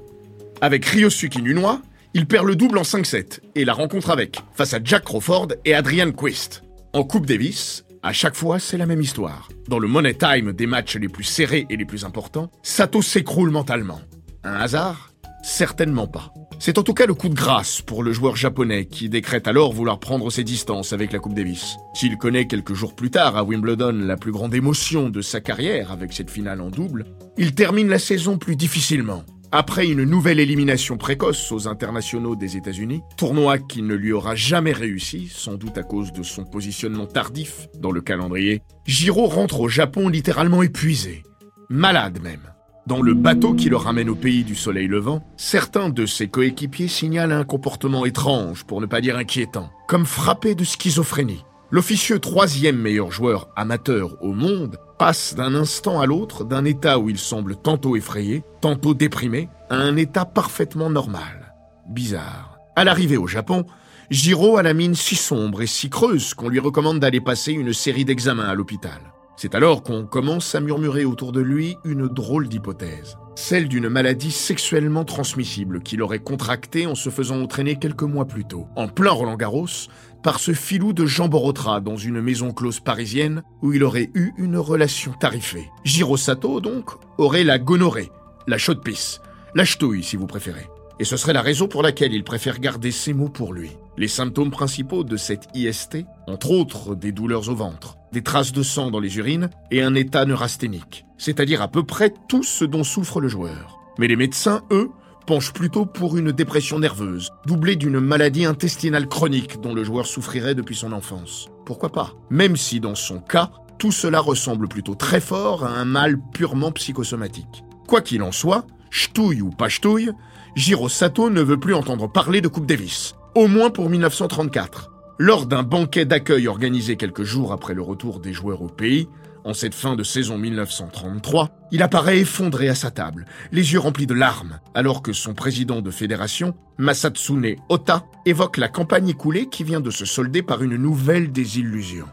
Avec 0.62 0.86
Ryosuke 0.86 1.42
Nunois, 1.42 1.82
il 2.14 2.26
perd 2.26 2.48
le 2.48 2.56
double 2.56 2.78
en 2.78 2.84
5-7 2.84 3.40
et 3.56 3.66
la 3.66 3.74
rencontre 3.74 4.10
avec, 4.10 4.40
face 4.54 4.74
à 4.74 4.80
Jack 4.84 5.04
Crawford 5.04 5.50
et 5.66 5.74
Adrian 5.74 6.12
Quist. 6.12 6.64
En 6.94 7.04
Coupe 7.04 7.26
Davis, 7.26 7.86
à 8.02 8.14
chaque 8.14 8.36
fois, 8.36 8.60
c'est 8.60 8.78
la 8.78 8.86
même 8.86 9.02
histoire. 9.02 9.50
Dans 9.68 9.78
le 9.78 9.88
money 9.88 10.16
time 10.16 10.54
des 10.54 10.66
matchs 10.66 10.96
les 10.96 11.10
plus 11.10 11.24
serrés 11.24 11.68
et 11.70 11.78
les 11.78 11.86
plus 11.86 12.06
importants, 12.06 12.50
Sato 12.64 13.02
s'écroule 13.02 13.52
mentalement. 13.52 14.02
Un 14.44 14.54
hasard? 14.54 15.12
Certainement 15.44 16.08
pas. 16.08 16.34
C'est 16.60 16.78
en 16.78 16.84
tout 16.84 16.94
cas 16.94 17.06
le 17.06 17.14
coup 17.14 17.30
de 17.30 17.36
grâce 17.36 17.82
pour 17.82 18.04
le 18.04 18.12
joueur 18.12 18.36
japonais 18.36 18.86
qui 18.86 19.08
décrète 19.08 19.48
alors 19.48 19.72
vouloir 19.72 20.00
prendre 20.00 20.30
ses 20.30 20.44
distances 20.44 20.92
avec 20.92 21.14
la 21.14 21.20
Coupe 21.20 21.34
Davis. 21.34 21.78
S'il 21.94 22.18
connaît 22.18 22.48
quelques 22.48 22.74
jours 22.74 22.96
plus 22.96 23.12
tard 23.12 23.38
à 23.38 23.44
Wimbledon 23.44 23.94
la 23.94 24.18
plus 24.18 24.34
grande 24.34 24.54
émotion 24.54 25.10
de 25.10 25.22
sa 25.22 25.40
carrière 25.40 25.92
avec 25.92 26.12
cette 26.12 26.30
finale 26.30 26.60
en 26.60 26.70
double, 26.70 27.06
il 27.38 27.54
termine 27.54 27.88
la 27.88 28.00
saison 28.00 28.38
plus 28.38 28.58
difficilement. 28.58 29.24
Après 29.52 29.88
une 29.88 30.04
nouvelle 30.04 30.40
élimination 30.40 30.98
précoce 30.98 31.52
aux 31.52 31.68
internationaux 31.68 32.36
des 32.36 32.56
États-Unis, 32.56 33.02
tournoi 33.18 33.58
qui 33.58 33.82
ne 33.82 33.96
lui 33.96 34.12
aura 34.12 34.36
jamais 34.36 34.74
réussi, 34.74 35.28
sans 35.28 35.56
doute 35.56 35.76
à 35.80 35.82
cause 35.82 36.14
de 36.14 36.22
son 36.22 36.46
positionnement 36.46 37.08
tardif 37.08 37.68
dans 37.80 37.92
le 37.92 38.02
calendrier, 38.02 38.62
Giro 38.86 39.26
rentre 39.26 39.62
au 39.62 39.68
Japon 39.68 40.08
littéralement 40.08 40.62
épuisé, 40.62 41.24
malade 41.68 42.20
même. 42.22 42.54
Dans 42.86 43.02
le 43.02 43.16
bateau 43.16 43.56
qui 43.56 43.70
le 43.70 43.76
ramène 43.76 44.10
au 44.10 44.16
pays 44.16 44.44
du 44.44 44.54
soleil 44.54 44.88
levant, 44.88 45.28
certains 45.36 45.90
de 45.90 46.06
ses 46.06 46.28
coéquipiers 46.28 46.88
signalent 46.88 47.32
un 47.32 47.44
comportement 47.44 48.06
étrange, 48.06 48.66
pour 48.66 48.82
ne 48.82 48.86
pas 48.86 49.02
dire 49.02 49.18
inquiétant, 49.18 49.72
comme 49.88 50.06
frappé 50.06 50.54
de 50.54 50.64
schizophrénie. 50.64 51.44
L'officieux 51.72 52.18
troisième 52.18 52.78
meilleur 52.78 53.12
joueur 53.12 53.50
amateur 53.56 54.24
au 54.24 54.34
monde 54.34 54.78
passe 54.98 55.36
d'un 55.36 55.54
instant 55.54 56.02
à 56.02 56.08
l'autre 56.08 56.44
d'un 56.44 56.66
état 56.66 56.98
où 56.98 57.12
il 57.12 57.20
semble 57.20 57.56
tantôt 57.58 57.96
effrayé, 57.96 58.44
tantôt 58.60 58.96
déprimé, 58.96 59.50
à 59.70 59.76
un 59.76 59.96
état 59.96 60.26
parfaitement 60.26 60.90
normal. 60.90 61.54
Bizarre. 61.88 62.58
À 62.76 62.84
l'arrivée 62.84 63.18
au 63.18 63.28
Japon, 63.28 63.66
Giro 64.10 64.58
a 64.58 64.64
la 64.64 64.74
mine 64.74 64.96
si 64.96 65.16
sombre 65.16 65.62
et 65.62 65.68
si 65.68 65.92
creuse 65.92 66.34
qu'on 66.34 66.50
lui 66.50 66.60
recommande 66.60 67.00
d'aller 67.00 67.22
passer 67.22 67.52
une 67.52 67.72
série 67.72 68.06
d'examens 68.06 68.50
à 68.50 68.56
l'hôpital. 68.56 69.00
C'est 69.38 69.54
alors 69.54 69.84
qu'on 69.84 70.06
commence 70.06 70.56
à 70.56 70.60
murmurer 70.62 71.06
autour 71.06 71.32
de 71.32 71.40
lui 71.40 71.78
une 71.86 72.08
drôle 72.08 72.50
d'hypothèse. 72.50 73.16
Celle 73.36 73.70
d'une 73.70 73.88
maladie 73.88 74.32
sexuellement 74.32 75.06
transmissible 75.06 75.82
qu'il 75.82 76.02
aurait 76.02 76.20
contractée 76.20 76.88
en 76.88 76.94
se 76.94 77.10
faisant 77.10 77.42
entraîner 77.42 77.78
quelques 77.78 78.04
mois 78.04 78.26
plus 78.26 78.44
tôt, 78.44 78.68
en 78.76 78.90
plein 78.90 79.12
Roland 79.12 79.38
Garros, 79.38 79.88
par 80.24 80.40
ce 80.40 80.54
filou 80.54 80.94
de 80.94 81.06
Jean 81.06 81.28
Borotra 81.28 81.80
dans 81.80 81.98
une 81.98 82.22
maison 82.22 82.52
close 82.52 82.80
parisienne 82.80 83.44
où 83.62 83.74
il 83.74 83.84
aurait 83.84 84.10
eu 84.14 84.32
une 84.38 84.58
relation 84.58 85.14
tarifée. 85.14 85.70
Giro 85.84 86.18
Sato, 86.18 86.62
donc, 86.62 86.92
aurait 87.18 87.44
la 87.44 87.60
gonorrhée, 87.60 88.12
la 88.48 88.58
chaude 88.58 88.84
pisse, 88.84 89.22
la 89.56 89.66
ch'touille 89.66 90.04
si 90.04 90.16
vous 90.16 90.28
préférez. 90.28 90.68
Et 91.00 91.06
ce 91.06 91.16
serait 91.16 91.34
la 91.34 91.42
raison 91.42 91.70
pour 91.70 91.82
laquelle 91.82 92.14
il 92.14 92.26
préfère 92.26 92.60
garder 92.60 92.92
ces 92.92 93.14
mots 93.14 93.30
pour 93.30 93.54
lui. 93.54 93.72
Les 93.98 94.10
symptômes 94.10 94.52
principaux 94.52 95.06
de 95.06 95.16
cette 95.16 95.48
IST, 95.54 96.00
entre 96.28 96.52
autres 96.52 96.94
des 96.94 97.14
douleurs 97.14 97.48
au 97.50 97.56
ventre, 97.56 97.96
des 98.12 98.22
traces 98.22 98.52
de 98.52 98.64
sang 98.64 98.92
dans 98.92 99.00
les 99.00 99.18
urines 99.18 99.50
et 99.72 99.82
un 99.82 99.96
état 99.96 100.26
neurasthénique, 100.26 101.06
c'est-à-dire 101.18 101.62
à 101.62 101.70
peu 101.70 101.84
près 101.84 102.14
tout 102.28 102.44
ce 102.44 102.66
dont 102.66 102.84
souffre 102.84 103.22
le 103.22 103.30
joueur. 103.30 103.80
Mais 103.98 104.08
les 104.08 104.18
médecins, 104.18 104.62
eux, 104.72 104.90
penchent 105.30 105.54
plutôt 105.54 105.86
pour 105.86 106.18
une 106.18 106.32
dépression 106.32 106.80
nerveuse, 106.80 107.30
doublée 107.46 107.76
d'une 107.76 108.00
maladie 108.00 108.46
intestinale 108.46 109.08
chronique 109.08 109.62
dont 109.62 109.76
le 109.76 109.84
joueur 109.84 110.08
souffrirait 110.08 110.56
depuis 110.56 110.74
son 110.76 110.92
enfance. 110.92 111.50
Pourquoi 111.68 111.92
pas? 111.92 112.16
Même 112.32 112.56
si 112.56 112.80
dans 112.80 112.96
son 112.96 113.20
cas, 113.20 113.52
tout 113.78 113.92
cela 113.92 114.22
ressemble 114.22 114.68
plutôt 114.68 114.96
très 114.96 115.22
fort 115.22 115.66
à 115.66 115.70
un 115.70 115.86
mal 115.86 116.20
purement 116.34 116.72
psychosomatique. 116.72 117.64
Quoi 117.88 118.02
qu'il 118.02 118.24
en 118.24 118.32
soit, 118.32 118.66
ch'touille 118.90 119.44
ou 119.44 119.52
pas 119.52 119.70
ch'touille, 119.70 120.10
Giro 120.56 120.90
Sato 120.90 121.30
ne 121.30 121.44
veut 121.44 121.60
plus 121.60 121.76
entendre 121.76 122.12
parler 122.12 122.42
de 122.42 122.48
Coupe 122.48 122.66
Davis, 122.66 123.14
au 123.36 123.48
moins 123.48 123.70
pour 123.70 123.92
1934. 123.92 124.90
Lors 125.20 125.46
d'un 125.46 125.62
banquet 125.62 126.06
d'accueil 126.06 126.48
organisé 126.48 126.96
quelques 126.96 127.22
jours 127.22 127.54
après 127.54 127.76
le 127.76 127.84
retour 127.84 128.20
des 128.20 128.34
joueurs 128.34 128.64
au 128.64 128.68
pays, 128.68 129.08
en 129.44 129.54
cette 129.54 129.76
fin 129.76 129.96
de 129.96 130.04
saison 130.04 130.38
1933, 130.38 131.50
il 131.72 131.82
apparaît 131.82 132.20
effondré 132.20 132.70
à 132.70 132.76
sa 132.76 132.92
table, 132.92 133.26
les 133.52 133.74
yeux 133.74 133.80
remplis 133.80 134.08
de 134.08 134.14
larmes, 134.14 134.60
alors 134.74 135.02
que 135.02 135.14
son 135.14 135.34
président 135.34 135.82
de 135.82 135.92
fédération, 135.92 136.56
Masatsune 136.78 137.56
Ota, 137.70 138.06
évoque 138.26 138.58
la 138.58 138.68
campagne 138.68 139.10
écoulée 139.10 139.48
qui 139.48 139.64
vient 139.64 139.82
de 139.82 139.92
se 139.92 140.06
solder 140.06 140.42
par 140.42 140.64
une 140.64 140.76
nouvelle 140.76 141.32
désillusion. 141.32 142.06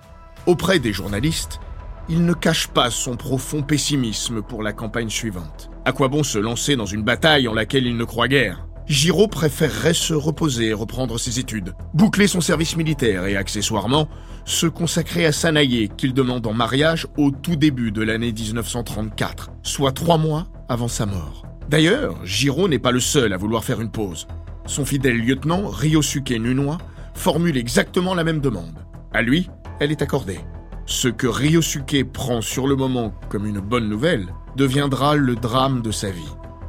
Auprès 0.47 0.79
des 0.79 0.93
journalistes, 0.93 1.61
il 2.09 2.25
ne 2.25 2.35
cache 2.35 2.69
pas 2.69 2.91
son 2.91 3.17
profond 3.17 3.63
pessimisme 3.63 4.43
pour 4.43 4.63
la 4.63 4.73
campagne 4.73 5.11
suivante. 5.11 5.71
À 5.85 5.93
quoi 5.93 6.09
bon 6.09 6.23
se 6.23 6.39
lancer 6.39 6.77
dans 6.77 6.87
une 6.87 7.03
bataille 7.03 7.49
en 7.49 7.55
laquelle 7.55 7.87
il 7.87 7.97
ne 7.97 8.05
croit 8.05 8.29
guère? 8.29 8.66
Giraud 8.89 9.27
préférerait 9.27 9.95
se 9.95 10.15
reposer 10.15 10.67
et 10.67 10.73
reprendre 10.73 11.19
ses 11.19 11.41
études, 11.41 11.75
boucler 11.93 12.29
son 12.29 12.41
service 12.41 12.77
militaire 12.77 13.27
et 13.27 13.37
accessoirement 13.37 14.09
se 14.45 14.67
consacrer 14.67 15.27
à 15.27 15.33
Sanaye 15.33 15.91
qu'il 15.97 16.15
demande 16.15 16.47
en 16.47 16.53
mariage 16.53 17.09
au 17.17 17.33
tout 17.33 17.57
début 17.57 17.91
de 17.91 18.03
l'année 18.03 18.33
1934, 18.33 19.51
soit 19.65 19.91
trois 19.91 20.19
mois 20.19 20.47
avant 20.69 20.87
sa 20.87 21.05
mort. 21.05 21.45
D'ailleurs, 21.69 22.25
Giraud 22.25 22.69
n'est 22.69 22.79
pas 22.79 22.93
le 22.93 23.01
seul 23.01 23.33
à 23.33 23.37
vouloir 23.37 23.65
faire 23.65 23.81
une 23.81 23.91
pause. 23.91 24.29
Son 24.67 24.85
fidèle 24.85 25.19
lieutenant, 25.19 25.67
Ryosuke 25.67 26.31
Nunois, 26.31 26.79
formule 27.15 27.57
exactement 27.57 28.15
la 28.15 28.23
même 28.23 28.41
demande. 28.41 28.87
À 29.13 29.21
lui, 29.23 29.51
elle 29.81 29.91
est 29.91 30.03
accordée. 30.03 30.39
Ce 30.85 31.09
que 31.09 31.27
Ryosuke 31.27 32.05
prend 32.13 32.41
sur 32.41 32.69
le 32.69 32.77
moment 32.77 33.13
comme 33.31 33.47
une 33.47 33.59
bonne 33.59 33.89
nouvelle 33.89 34.29
deviendra 34.55 35.17
le 35.17 35.35
drame 35.35 35.83
de 35.83 35.91
sa 35.91 36.11
vie. 36.11 36.23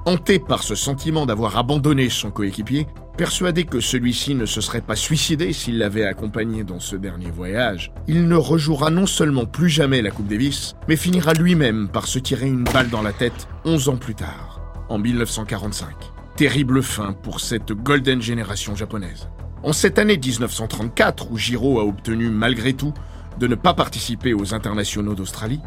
Hanté 0.07 0.39
par 0.39 0.63
ce 0.63 0.73
sentiment 0.73 1.25
d'avoir 1.25 1.57
abandonné 1.57 2.09
son 2.09 2.31
coéquipier, 2.31 2.87
persuadé 3.17 3.65
que 3.65 3.81
celui-ci 3.81 4.35
ne 4.35 4.45
se 4.45 4.61
serait 4.61 4.79
pas 4.79 4.95
suicidé 4.95 5.51
s'il 5.51 5.79
l'avait 5.79 6.05
accompagné 6.05 6.63
dans 6.63 6.79
ce 6.79 6.95
dernier 6.95 7.29
voyage, 7.29 7.91
il 8.07 8.25
ne 8.29 8.37
rejouera 8.37 8.89
non 8.89 9.05
seulement 9.05 9.45
plus 9.45 9.67
jamais 9.67 10.01
la 10.01 10.11
Coupe 10.11 10.29
Davis, 10.29 10.77
mais 10.87 10.95
finira 10.95 11.33
lui-même 11.33 11.89
par 11.89 12.07
se 12.07 12.19
tirer 12.19 12.47
une 12.47 12.63
balle 12.63 12.89
dans 12.89 13.01
la 13.01 13.11
tête 13.11 13.49
11 13.65 13.89
ans 13.89 13.97
plus 13.97 14.15
tard, 14.15 14.61
en 14.87 14.97
1945. 14.97 15.89
Terrible 16.37 16.81
fin 16.81 17.11
pour 17.11 17.41
cette 17.41 17.73
golden 17.73 18.21
génération 18.21 18.77
japonaise. 18.77 19.27
En 19.61 19.73
cette 19.73 19.99
année 19.99 20.17
1934, 20.17 21.31
où 21.31 21.37
Giro 21.37 21.81
a 21.81 21.83
obtenu 21.83 22.29
malgré 22.29 22.71
tout 22.71 22.93
de 23.41 23.47
ne 23.47 23.55
pas 23.55 23.73
participer 23.73 24.33
aux 24.33 24.53
internationaux 24.53 25.15
d'Australie, 25.15 25.59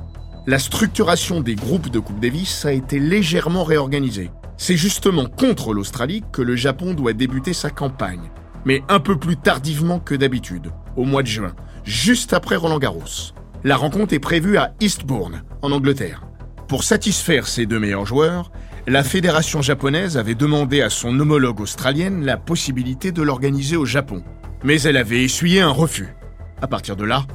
la 0.47 0.59
structuration 0.59 1.41
des 1.41 1.55
groupes 1.55 1.91
de 1.91 1.99
Coupe 1.99 2.21
Davis 2.21 2.65
a 2.65 2.73
été 2.73 2.99
légèrement 2.99 3.65
réorganisée. 3.65 4.31
C'est 4.57 4.77
justement 4.77 5.27
contre 5.27 5.75
l'Australie 5.75 6.23
que 6.33 6.43
le 6.43 6.57
Japon 6.57 6.95
doit 6.95 7.13
débuter 7.13 7.53
sa 7.53 7.71
campagne, 7.71 8.31
mais 8.65 8.83
un 8.89 9.01
peu 9.01 9.19
plus 9.19 9.37
tardivement 9.37 10.01
que 10.01 10.15
d'habitude, 10.15 10.71
au 10.97 11.05
mois 11.05 11.23
de 11.23 11.29
juin, 11.29 11.55
juste 11.85 12.33
après 12.33 12.57
Roland 12.57 12.79
Garros. 12.79 13.33
La 13.65 13.77
rencontre 13.77 14.15
est 14.15 14.19
prévue 14.19 14.57
à 14.57 14.73
Eastbourne, 14.81 15.43
en 15.63 15.73
Angleterre. 15.73 16.23
Pour 16.69 16.85
satisfaire 16.85 17.47
ses 17.47 17.67
deux 17.67 17.79
meilleurs 17.79 18.07
joueurs, 18.07 18.51
la 18.87 19.05
fédération 19.05 19.61
japonaise 19.61 20.17
avait 20.17 20.35
demandé 20.35 20.81
à 20.81 20.89
son 20.89 21.19
homologue 21.21 21.61
australienne 21.61 22.25
la 22.25 22.39
possibilité 22.39 23.13
de 23.13 23.23
l'organiser 23.23 23.77
au 23.77 23.85
Japon. 23.85 24.23
Mais 24.65 24.81
elle 24.83 24.97
avait 24.97 25.23
essuyé 25.23 25.61
un 25.61 25.71
refus. 25.71 26.15
À 26.63 26.67
partir 26.67 26.97
de 26.97 27.05
là, 27.05 27.27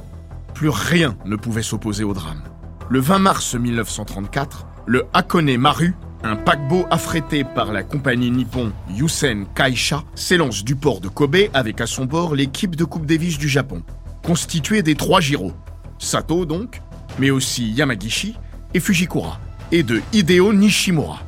plus 0.54 0.70
rien 0.70 1.16
ne 1.24 1.36
pouvait 1.36 1.62
s'opposer 1.62 2.02
au 2.02 2.14
drame. 2.14 2.42
Le 2.88 3.00
20 3.00 3.18
mars 3.18 3.54
1934, 3.56 4.64
le 4.86 5.06
Hakone 5.12 5.56
Maru, 5.56 5.96
un 6.22 6.36
paquebot 6.36 6.86
affrété 6.88 7.42
par 7.42 7.72
la 7.72 7.82
compagnie 7.82 8.30
nippon 8.30 8.70
Yusen 8.88 9.44
Kaisha, 9.56 10.04
s'élance 10.14 10.62
du 10.62 10.76
port 10.76 11.00
de 11.00 11.08
Kobe 11.08 11.48
avec 11.52 11.80
à 11.80 11.88
son 11.88 12.04
bord 12.04 12.36
l'équipe 12.36 12.76
de 12.76 12.84
Coupe 12.84 13.04
Davis 13.04 13.38
du 13.38 13.48
Japon, 13.48 13.82
constituée 14.22 14.82
des 14.82 14.94
trois 14.94 15.20
Jiro, 15.20 15.52
Sato 15.98 16.46
donc, 16.46 16.80
mais 17.18 17.30
aussi 17.30 17.72
Yamagishi 17.72 18.36
et 18.72 18.78
Fujikura, 18.78 19.40
et 19.72 19.82
de 19.82 20.00
Hideo 20.12 20.52
Nishimura. 20.52 21.22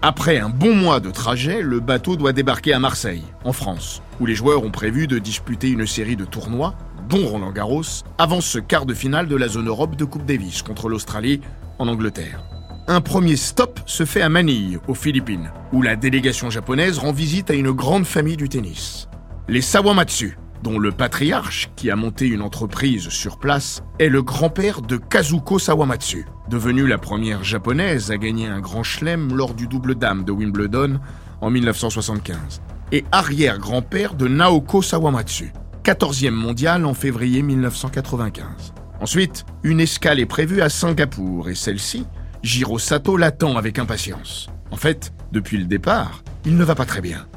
Après 0.00 0.38
un 0.38 0.48
bon 0.48 0.74
mois 0.74 1.00
de 1.00 1.10
trajet, 1.10 1.60
le 1.60 1.80
bateau 1.80 2.16
doit 2.16 2.32
débarquer 2.32 2.72
à 2.72 2.78
Marseille, 2.78 3.24
en 3.44 3.52
France, 3.52 4.00
où 4.18 4.24
les 4.24 4.34
joueurs 4.34 4.64
ont 4.64 4.70
prévu 4.70 5.06
de 5.06 5.18
disputer 5.18 5.68
une 5.68 5.86
série 5.86 6.16
de 6.16 6.24
tournois 6.24 6.74
dont 7.08 7.26
Roland 7.26 7.52
Garros, 7.52 7.82
avant 8.18 8.40
ce 8.40 8.58
quart 8.58 8.86
de 8.86 8.94
finale 8.94 9.28
de 9.28 9.36
la 9.36 9.48
zone 9.48 9.68
Europe 9.68 9.96
de 9.96 10.04
Coupe 10.04 10.26
Davis 10.26 10.62
contre 10.62 10.88
l'Australie 10.88 11.40
en 11.78 11.88
Angleterre. 11.88 12.42
Un 12.88 13.00
premier 13.00 13.36
stop 13.36 13.80
se 13.86 14.04
fait 14.04 14.22
à 14.22 14.28
Manille, 14.28 14.78
aux 14.86 14.94
Philippines, 14.94 15.50
où 15.72 15.82
la 15.82 15.96
délégation 15.96 16.50
japonaise 16.50 16.98
rend 16.98 17.12
visite 17.12 17.50
à 17.50 17.54
une 17.54 17.72
grande 17.72 18.06
famille 18.06 18.36
du 18.36 18.48
tennis. 18.48 19.08
Les 19.48 19.60
Sawamatsu, 19.60 20.38
dont 20.62 20.78
le 20.78 20.92
patriarche, 20.92 21.70
qui 21.76 21.90
a 21.90 21.96
monté 21.96 22.26
une 22.26 22.42
entreprise 22.42 23.08
sur 23.08 23.38
place, 23.38 23.82
est 23.98 24.08
le 24.08 24.22
grand-père 24.22 24.82
de 24.82 24.96
Kazuko 24.96 25.58
Sawamatsu, 25.58 26.26
devenue 26.48 26.86
la 26.86 26.98
première 26.98 27.42
japonaise 27.42 28.10
à 28.10 28.18
gagner 28.18 28.46
un 28.46 28.60
grand 28.60 28.82
chelem 28.82 29.34
lors 29.34 29.54
du 29.54 29.66
double 29.66 29.96
dame 29.96 30.24
de 30.24 30.32
Wimbledon 30.32 31.00
en 31.40 31.50
1975, 31.50 32.62
et 32.92 33.04
arrière-grand-père 33.10 34.14
de 34.14 34.28
Naoko 34.28 34.80
Sawamatsu, 34.80 35.52
14e 35.86 36.30
mondial 36.30 36.84
en 36.84 36.94
février 36.94 37.42
1995. 37.42 38.74
Ensuite, 39.00 39.46
une 39.62 39.78
escale 39.78 40.18
est 40.18 40.26
prévue 40.26 40.60
à 40.60 40.68
Singapour 40.68 41.48
et 41.48 41.54
celle-ci, 41.54 42.08
Jiro 42.42 42.80
Sato 42.80 43.16
l'attend 43.16 43.56
avec 43.56 43.78
impatience. 43.78 44.48
En 44.72 44.76
fait, 44.76 45.12
depuis 45.30 45.58
le 45.58 45.66
départ, 45.66 46.24
il 46.44 46.56
ne 46.56 46.64
va 46.64 46.74
pas 46.74 46.86
très 46.86 47.00
bien. 47.00 47.28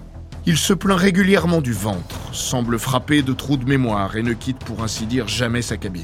Il 0.47 0.57
se 0.57 0.73
plaint 0.73 0.97
régulièrement 0.97 1.62
du 1.62 1.73
ventre, 1.73 2.33
semble 2.33 2.79
frappé 2.79 3.21
de 3.21 3.33
trous 3.33 3.57
de 3.57 3.69
mémoire 3.69 4.15
et 4.15 4.23
ne 4.23 4.33
quitte 4.33 4.57
pour 4.57 4.81
ainsi 4.81 5.05
dire 5.05 5.27
jamais 5.27 5.62
sa 5.62 5.77
cabine. 5.77 6.01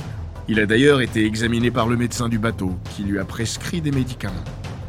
Il 0.48 0.60
a 0.60 0.68
d'ailleurs 0.68 1.02
été 1.02 1.26
examiné 1.26 1.72
par 1.72 1.88
le 1.88 1.98
médecin 1.98 2.30
du 2.30 2.38
bateau, 2.38 2.78
qui 2.96 3.06
lui 3.06 3.18
a 3.18 3.26
prescrit 3.26 3.82
des 3.82 3.92
médicaments. 3.92 4.36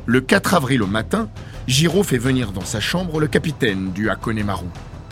Le 0.04 0.20
4 0.20 0.52
avril 0.52 0.82
au 0.82 0.86
matin, 0.86 1.30
Giro 1.66 2.02
fait 2.02 2.18
venir 2.18 2.52
dans 2.52 2.66
sa 2.66 2.80
chambre 2.80 3.18
le 3.18 3.28
capitaine 3.28 3.92
du 3.92 4.10
Hakone 4.10 4.44
Maru, 4.44 4.66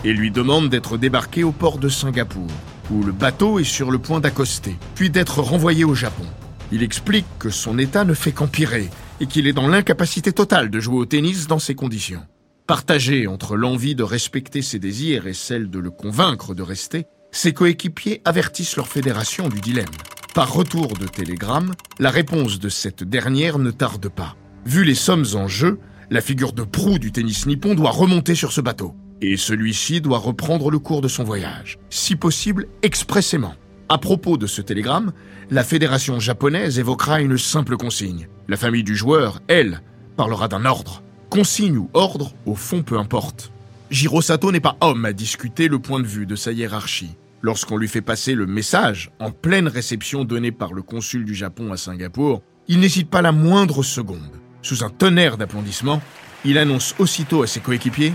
et 0.05 0.13
lui 0.13 0.31
demande 0.31 0.69
d'être 0.69 0.99
débarqué 0.99 1.43
au 1.43 1.53
port 1.53 1.79
de 1.79 1.89
Singapour, 1.89 2.51
où 2.91 3.03
le 3.03 3.13
bateau 3.13 3.59
est 3.59 3.65
sur 3.65 3.91
le 3.91 3.99
point 3.99 4.21
d'accoster, 4.21 4.77
puis 4.95 5.11
d'être 5.11 5.41
renvoyé 5.41 5.85
au 5.85 5.95
Japon. 5.95 6.25
Il 6.73 6.83
explique 6.83 7.27
que 7.39 7.51
son 7.51 7.79
état 7.79 8.05
ne 8.05 8.15
fait 8.15 8.33
qu'empirer 8.33 8.91
et 9.21 9.27
qu'il 9.27 9.47
est 9.47 9.53
dans 9.53 9.69
l'incapacité 9.69 10.33
totale 10.33 10.71
de 10.71 10.81
jouer 10.81 10.97
au 10.97 11.07
tennis 11.07 11.47
dans 11.47 11.59
ces 11.59 11.75
conditions. 11.75 12.23
Partagé 12.67 13.27
entre 13.27 13.57
l'envie 13.57 13.95
de 13.95 14.03
respecter 14.03 14.63
ses 14.63 14.79
désirs 14.79 15.27
et 15.27 15.35
celle 15.35 15.71
de 15.71 15.79
le 15.79 15.91
convaincre 15.91 16.55
de 16.55 16.63
rester, 16.63 17.07
ses 17.31 17.53
coéquipiers 17.53 18.23
avertissent 18.25 18.77
leur 18.77 18.89
fédération 18.89 19.49
du 19.49 19.61
dilemme. 19.61 19.87
Par 20.35 20.53
retour 20.53 20.89
de 20.95 21.07
télégramme, 21.07 21.75
la 21.99 22.11
réponse 22.11 22.59
de 22.59 22.69
cette 22.69 23.05
dernière 23.05 23.59
ne 23.59 23.71
tarde 23.71 24.09
pas. 24.09 24.37
Vu 24.67 24.85
les 24.85 24.95
sommes 24.95 25.27
en 25.35 25.47
jeu, 25.47 25.79
la 26.11 26.21
figure 26.21 26.53
de 26.53 26.63
proue 26.63 26.99
du 26.99 27.13
tennis 27.13 27.47
nippon 27.47 27.75
doit 27.75 27.91
remonter 27.91 28.35
sur 28.35 28.53
ce 28.53 28.61
bateau 28.61 28.95
et 29.21 29.37
celui-ci 29.37 30.01
doit 30.01 30.19
reprendre 30.19 30.71
le 30.71 30.79
cours 30.79 31.01
de 31.01 31.09
son 31.09 31.25
voyage, 31.25 31.79
si 31.91 32.17
possible 32.17 32.67
expressément. 32.83 33.55
À 33.89 33.99
propos 33.99 34.37
de 34.37 34.47
ce 34.47 34.63
télégramme, 34.63 35.13
la 35.51 35.63
fédération 35.63 36.19
japonaise 36.19 36.79
évoquera 36.79 37.21
une 37.21 37.39
simple 37.39 37.77
consigne. 37.77 38.29
La 38.49 38.57
famille 38.57 38.85
du 38.85 38.97
joueur, 38.97 39.41
elle, 39.49 39.83
parlera 40.17 40.49
d'un 40.49 40.65
ordre. 40.65 41.03
Consigne 41.31 41.77
ou 41.77 41.91
ordre, 41.93 42.33
au 42.47 42.55
fond 42.55 42.83
peu 42.83 42.99
importe. 42.99 43.53
Jiro 43.91 44.23
Sato 44.23 44.51
n'est 44.53 44.61
pas 44.61 44.77
homme 44.81 45.05
à 45.05 45.13
discuter 45.13 45.69
le 45.69 45.79
point 45.79 46.01
de 46.01 46.07
vue 46.07 46.27
de 46.27 46.37
sa 46.37 46.53
hiérarchie. 46.53 47.17
Lorsqu'on 47.43 47.77
lui 47.77 47.89
fait 47.89 48.01
passer 48.01 48.35
le 48.35 48.47
message, 48.47 49.11
en 49.21 49.31
pleine 49.31 49.69
réception 49.69 50.25
donnée 50.25 50.53
par 50.53 50.73
le 50.73 50.81
consul 50.81 51.25
du 51.27 51.35
Japon 51.35 51.73
à 51.73 51.77
Singapour, 51.77 52.43
il 52.69 52.81
n'hésite 52.81 53.11
pas 53.11 53.21
la 53.21 53.33
moindre 53.33 53.83
seconde. 53.83 54.41
Sous 54.63 54.83
un 54.83 54.89
tonnerre 54.89 55.37
d'applaudissements, 55.37 56.01
il 56.47 56.57
annonce 56.57 56.95
aussitôt 56.99 57.43
à 57.43 57.47
ses 57.47 57.61
coéquipiers 57.61 58.15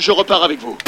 Je 0.00 0.12
repars 0.12 0.42
avec 0.42 0.60
vous. 0.60 0.78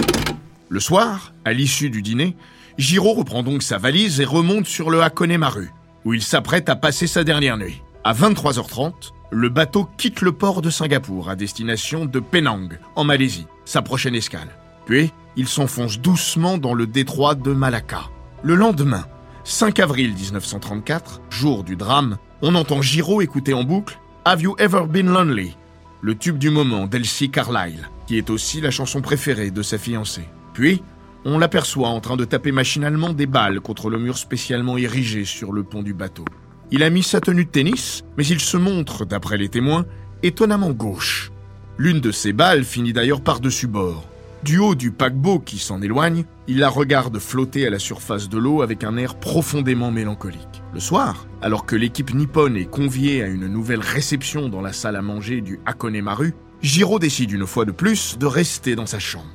Le 0.70 0.81
soir, 0.81 1.35
à 1.44 1.53
l'issue 1.53 1.90
du 1.90 2.01
dîner, 2.01 2.35
Giro 2.79 3.12
reprend 3.12 3.42
donc 3.42 3.62
sa 3.62 3.77
valise 3.77 4.22
et 4.22 4.25
remonte 4.25 4.64
sur 4.64 4.88
le 4.88 5.03
Hakone 5.03 5.37
Maru, 5.37 5.68
où 6.07 6.14
il 6.14 6.22
s'apprête 6.22 6.70
à 6.70 6.77
passer 6.77 7.07
sa 7.07 7.22
dernière 7.22 7.59
nuit. 7.59 7.83
À 8.05 8.14
23h30, 8.14 9.12
le 9.31 9.51
bateau 9.51 9.87
quitte 9.98 10.22
le 10.22 10.33
port 10.33 10.62
de 10.62 10.70
Singapour 10.70 11.29
à 11.29 11.37
destination 11.37 12.07
de 12.07 12.20
Penang, 12.20 12.79
en 12.96 13.05
Malaisie, 13.05 13.46
sa 13.66 13.83
prochaine 13.83 14.14
escale. 14.14 14.48
Puis, 14.87 15.12
il 15.37 15.46
s'enfonce 15.46 16.01
doucement 16.01 16.57
dans 16.57 16.72
le 16.72 16.87
détroit 16.87 17.35
de 17.35 17.53
Malacca. 17.53 18.05
Le 18.42 18.55
lendemain, 18.55 19.05
5 19.44 19.79
avril 19.79 20.14
1934, 20.14 21.20
jour 21.29 21.64
du 21.64 21.77
drame, 21.77 22.16
on 22.40 22.55
entend 22.55 22.81
Giro 22.81 23.20
écouter 23.20 23.53
en 23.53 23.62
boucle 23.62 23.98
Have 24.25 24.40
You 24.40 24.57
Ever 24.59 24.87
Been 24.88 25.12
Lonely? 25.12 25.55
Le 26.01 26.16
tube 26.16 26.38
du 26.38 26.48
moment 26.48 26.87
d'Elsie 26.87 27.31
Carlyle, 27.31 27.90
qui 28.12 28.18
est 28.18 28.29
aussi 28.29 28.61
la 28.61 28.70
chanson 28.70 29.01
préférée 29.01 29.51
de 29.51 29.62
sa 29.62 29.79
fiancée. 29.79 30.29
Puis, 30.53 30.83
on 31.25 31.38
l'aperçoit 31.38 31.88
en 31.88 32.01
train 32.01 32.18
de 32.18 32.27
taper 32.27 32.53
machinalement 32.53 33.14
des 33.14 33.25
balles 33.25 33.61
contre 33.61 33.88
le 33.88 33.98
mur 33.98 34.18
spécialement 34.18 34.77
érigé 34.77 35.25
sur 35.25 35.51
le 35.51 35.62
pont 35.62 35.83
du 35.83 35.94
bateau. 35.94 36.27
Il 36.70 36.83
a 36.83 36.90
mis 36.90 37.03
sa 37.03 37.22
tenue 37.22 37.46
de 37.46 37.51
tennis, 37.51 38.05
mais 38.18 38.27
il 38.27 38.38
se 38.38 38.59
montre, 38.59 39.07
d'après 39.07 39.38
les 39.38 39.48
témoins, 39.48 39.87
étonnamment 40.22 40.72
gauche. 40.72 41.33
L'une 41.79 42.01
de 42.01 42.11
ces 42.11 42.35
balles 42.35 42.64
finit 42.64 42.92
d'ailleurs 42.92 43.22
par-dessus 43.22 43.66
bord. 43.66 44.07
Du 44.44 44.59
haut 44.59 44.75
du 44.75 44.90
paquebot 44.90 45.38
qui 45.38 45.57
s'en 45.57 45.81
éloigne, 45.81 46.27
il 46.48 46.59
la 46.59 46.68
regarde 46.68 47.18
flotter 47.18 47.66
à 47.66 47.70
la 47.70 47.79
surface 47.79 48.29
de 48.29 48.37
l'eau 48.37 48.61
avec 48.61 48.85
un 48.85 48.98
air 48.98 49.14
profondément 49.14 49.90
mélancolique. 49.90 50.62
Le 50.75 50.81
soir, 50.81 51.27
alors 51.40 51.64
que 51.64 51.77
l'équipe 51.77 52.12
nippone 52.12 52.59
est 52.59 52.68
conviée 52.68 53.22
à 53.22 53.29
une 53.29 53.46
nouvelle 53.46 53.81
réception 53.81 54.51
dans 54.51 54.61
la 54.61 54.75
salle 54.75 54.96
à 54.96 55.03
manger 55.03 55.40
du 55.40 55.61
Hakone 55.64 56.03
Maru, 56.03 56.35
Giro 56.62 57.01
décide 57.01 57.33
une 57.33 57.46
fois 57.46 57.64
de 57.64 57.72
plus 57.72 58.16
de 58.18 58.27
rester 58.27 58.77
dans 58.77 58.87
sa 58.87 59.01
chambre. 59.01 59.27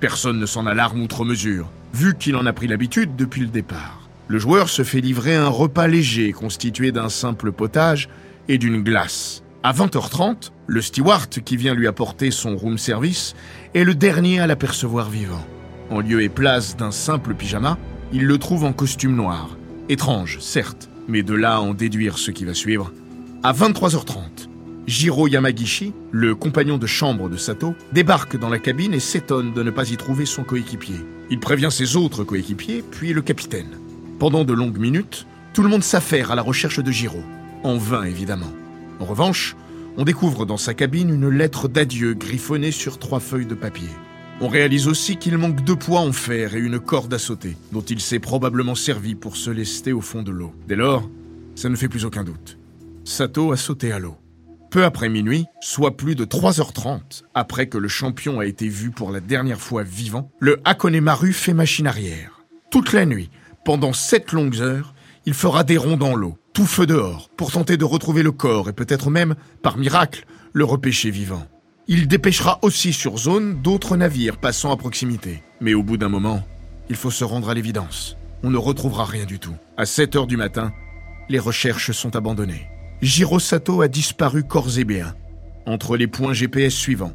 Personne 0.00 0.40
ne 0.40 0.46
s'en 0.46 0.66
alarme 0.66 1.00
outre 1.00 1.24
mesure, 1.24 1.70
vu 1.94 2.16
qu'il 2.16 2.34
en 2.34 2.44
a 2.44 2.52
pris 2.52 2.66
l'habitude 2.66 3.14
depuis 3.14 3.42
le 3.42 3.46
départ. 3.46 4.08
Le 4.26 4.40
joueur 4.40 4.68
se 4.68 4.82
fait 4.82 5.00
livrer 5.00 5.36
un 5.36 5.48
repas 5.48 5.86
léger 5.86 6.32
constitué 6.32 6.90
d'un 6.90 7.08
simple 7.08 7.52
potage 7.52 8.08
et 8.48 8.58
d'une 8.58 8.82
glace. 8.82 9.44
À 9.62 9.72
20h30, 9.72 10.50
le 10.66 10.80
steward 10.80 11.28
qui 11.28 11.56
vient 11.56 11.74
lui 11.74 11.86
apporter 11.86 12.32
son 12.32 12.56
room 12.56 12.78
service 12.78 13.36
est 13.74 13.84
le 13.84 13.94
dernier 13.94 14.40
à 14.40 14.48
l'apercevoir 14.48 15.08
vivant. 15.08 15.46
En 15.88 16.00
lieu 16.00 16.20
et 16.20 16.28
place 16.28 16.76
d'un 16.76 16.90
simple 16.90 17.34
pyjama, 17.34 17.78
il 18.12 18.24
le 18.24 18.38
trouve 18.38 18.64
en 18.64 18.72
costume 18.72 19.14
noir. 19.14 19.56
Étrange, 19.88 20.38
certes, 20.40 20.88
mais 21.06 21.22
de 21.22 21.34
là 21.34 21.56
à 21.56 21.60
en 21.60 21.74
déduire 21.74 22.18
ce 22.18 22.32
qui 22.32 22.44
va 22.44 22.54
suivre. 22.54 22.90
À 23.44 23.52
23h30, 23.52 24.48
Jiro 24.86 25.28
Yamagishi, 25.28 25.92
le 26.10 26.34
compagnon 26.34 26.76
de 26.76 26.86
chambre 26.86 27.28
de 27.28 27.36
Sato, 27.36 27.74
débarque 27.92 28.36
dans 28.36 28.48
la 28.48 28.58
cabine 28.58 28.94
et 28.94 29.00
s'étonne 29.00 29.52
de 29.52 29.62
ne 29.62 29.70
pas 29.70 29.90
y 29.90 29.96
trouver 29.96 30.26
son 30.26 30.42
coéquipier. 30.42 30.96
Il 31.30 31.38
prévient 31.38 31.70
ses 31.70 31.96
autres 31.96 32.24
coéquipiers, 32.24 32.82
puis 32.90 33.12
le 33.12 33.22
capitaine. 33.22 33.78
Pendant 34.18 34.44
de 34.44 34.52
longues 34.52 34.78
minutes, 34.78 35.26
tout 35.54 35.62
le 35.62 35.68
monde 35.68 35.84
s'affaire 35.84 36.32
à 36.32 36.34
la 36.34 36.42
recherche 36.42 36.80
de 36.80 36.90
Jiro. 36.90 37.22
En 37.62 37.76
vain, 37.76 38.02
évidemment. 38.02 38.52
En 38.98 39.04
revanche, 39.04 39.56
on 39.96 40.04
découvre 40.04 40.46
dans 40.46 40.56
sa 40.56 40.74
cabine 40.74 41.10
une 41.10 41.28
lettre 41.28 41.68
d'adieu 41.68 42.14
griffonnée 42.14 42.72
sur 42.72 42.98
trois 42.98 43.20
feuilles 43.20 43.46
de 43.46 43.54
papier. 43.54 43.88
On 44.40 44.48
réalise 44.48 44.88
aussi 44.88 45.16
qu'il 45.16 45.38
manque 45.38 45.62
deux 45.62 45.76
poids 45.76 46.00
en 46.00 46.12
fer 46.12 46.56
et 46.56 46.58
une 46.58 46.80
corde 46.80 47.14
à 47.14 47.18
sauter, 47.18 47.56
dont 47.70 47.82
il 47.82 48.00
s'est 48.00 48.18
probablement 48.18 48.74
servi 48.74 49.14
pour 49.14 49.36
se 49.36 49.50
lester 49.50 49.92
au 49.92 50.00
fond 50.00 50.22
de 50.22 50.32
l'eau. 50.32 50.52
Dès 50.66 50.76
lors, 50.76 51.08
ça 51.54 51.68
ne 51.68 51.76
fait 51.76 51.88
plus 51.88 52.04
aucun 52.04 52.24
doute. 52.24 52.58
Sato 53.04 53.52
a 53.52 53.56
sauté 53.56 53.92
à 53.92 53.98
l'eau. 53.98 54.16
Peu 54.72 54.84
après 54.84 55.10
minuit, 55.10 55.44
soit 55.60 55.98
plus 55.98 56.14
de 56.14 56.24
3h30 56.24 57.24
après 57.34 57.66
que 57.66 57.76
le 57.76 57.88
champion 57.88 58.40
a 58.40 58.46
été 58.46 58.68
vu 58.68 58.90
pour 58.90 59.12
la 59.12 59.20
dernière 59.20 59.60
fois 59.60 59.82
vivant, 59.82 60.30
le 60.40 60.62
Hakone 60.64 60.98
Maru 60.98 61.34
fait 61.34 61.52
machine 61.52 61.86
arrière. 61.86 62.40
Toute 62.70 62.94
la 62.94 63.04
nuit, 63.04 63.28
pendant 63.66 63.92
sept 63.92 64.32
longues 64.32 64.62
heures, 64.62 64.94
il 65.26 65.34
fera 65.34 65.62
des 65.62 65.76
ronds 65.76 65.98
dans 65.98 66.16
l'eau, 66.16 66.38
tout 66.54 66.64
feu 66.64 66.86
dehors, 66.86 67.28
pour 67.36 67.52
tenter 67.52 67.76
de 67.76 67.84
retrouver 67.84 68.22
le 68.22 68.32
corps 68.32 68.70
et 68.70 68.72
peut-être 68.72 69.10
même, 69.10 69.34
par 69.62 69.76
miracle, 69.76 70.24
le 70.54 70.64
repêcher 70.64 71.10
vivant. 71.10 71.46
Il 71.86 72.08
dépêchera 72.08 72.58
aussi 72.62 72.94
sur 72.94 73.18
zone 73.18 73.60
d'autres 73.60 73.98
navires 73.98 74.38
passant 74.38 74.72
à 74.72 74.78
proximité. 74.78 75.42
Mais 75.60 75.74
au 75.74 75.82
bout 75.82 75.98
d'un 75.98 76.08
moment, 76.08 76.42
il 76.88 76.96
faut 76.96 77.10
se 77.10 77.24
rendre 77.24 77.50
à 77.50 77.54
l'évidence. 77.54 78.16
On 78.42 78.48
ne 78.48 78.56
retrouvera 78.56 79.04
rien 79.04 79.26
du 79.26 79.38
tout. 79.38 79.54
À 79.76 79.84
7 79.84 80.16
heures 80.16 80.26
du 80.26 80.38
matin, 80.38 80.72
les 81.28 81.38
recherches 81.38 81.90
sont 81.92 82.16
abandonnées. 82.16 82.71
Jiro 83.02 83.40
Sato 83.40 83.82
a 83.82 83.88
disparu 83.88 84.44
corps 84.44 84.78
et 84.78 84.84
bien, 84.84 85.16
entre 85.66 85.96
les 85.96 86.06
points 86.06 86.34
GPS 86.34 86.72
suivants 86.72 87.14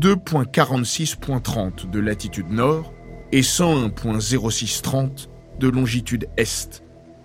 2.46.30 0.00 1.88
de 1.88 2.00
latitude 2.00 2.50
nord 2.50 2.92
et 3.30 3.42
101.0630 3.42 5.28
de 5.60 5.68
longitude 5.68 6.26
est 6.36 6.82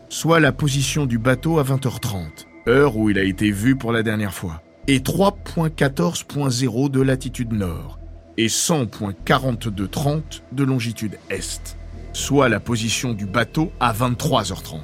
soit 0.09 0.39
la 0.39 0.51
position 0.51 1.07
du 1.07 1.17
bateau 1.17 1.57
à 1.57 1.63
20h30, 1.63 2.45
heure 2.67 2.97
où 2.97 3.09
il 3.09 3.17
a 3.17 3.23
été 3.23 3.49
vu 3.49 3.75
pour 3.75 3.91
la 3.91 4.03
dernière 4.03 4.35
fois, 4.35 4.61
et 4.87 4.99
3.14.0 4.99 6.91
de 6.91 7.01
latitude 7.01 7.51
nord, 7.51 7.97
et 8.37 8.45
100.4230 8.45 10.43
de 10.51 10.63
longitude 10.63 11.17
est, 11.31 11.77
soit 12.13 12.47
la 12.47 12.59
position 12.59 13.13
du 13.13 13.25
bateau 13.25 13.71
à 13.79 13.91
23h30, 13.91 14.81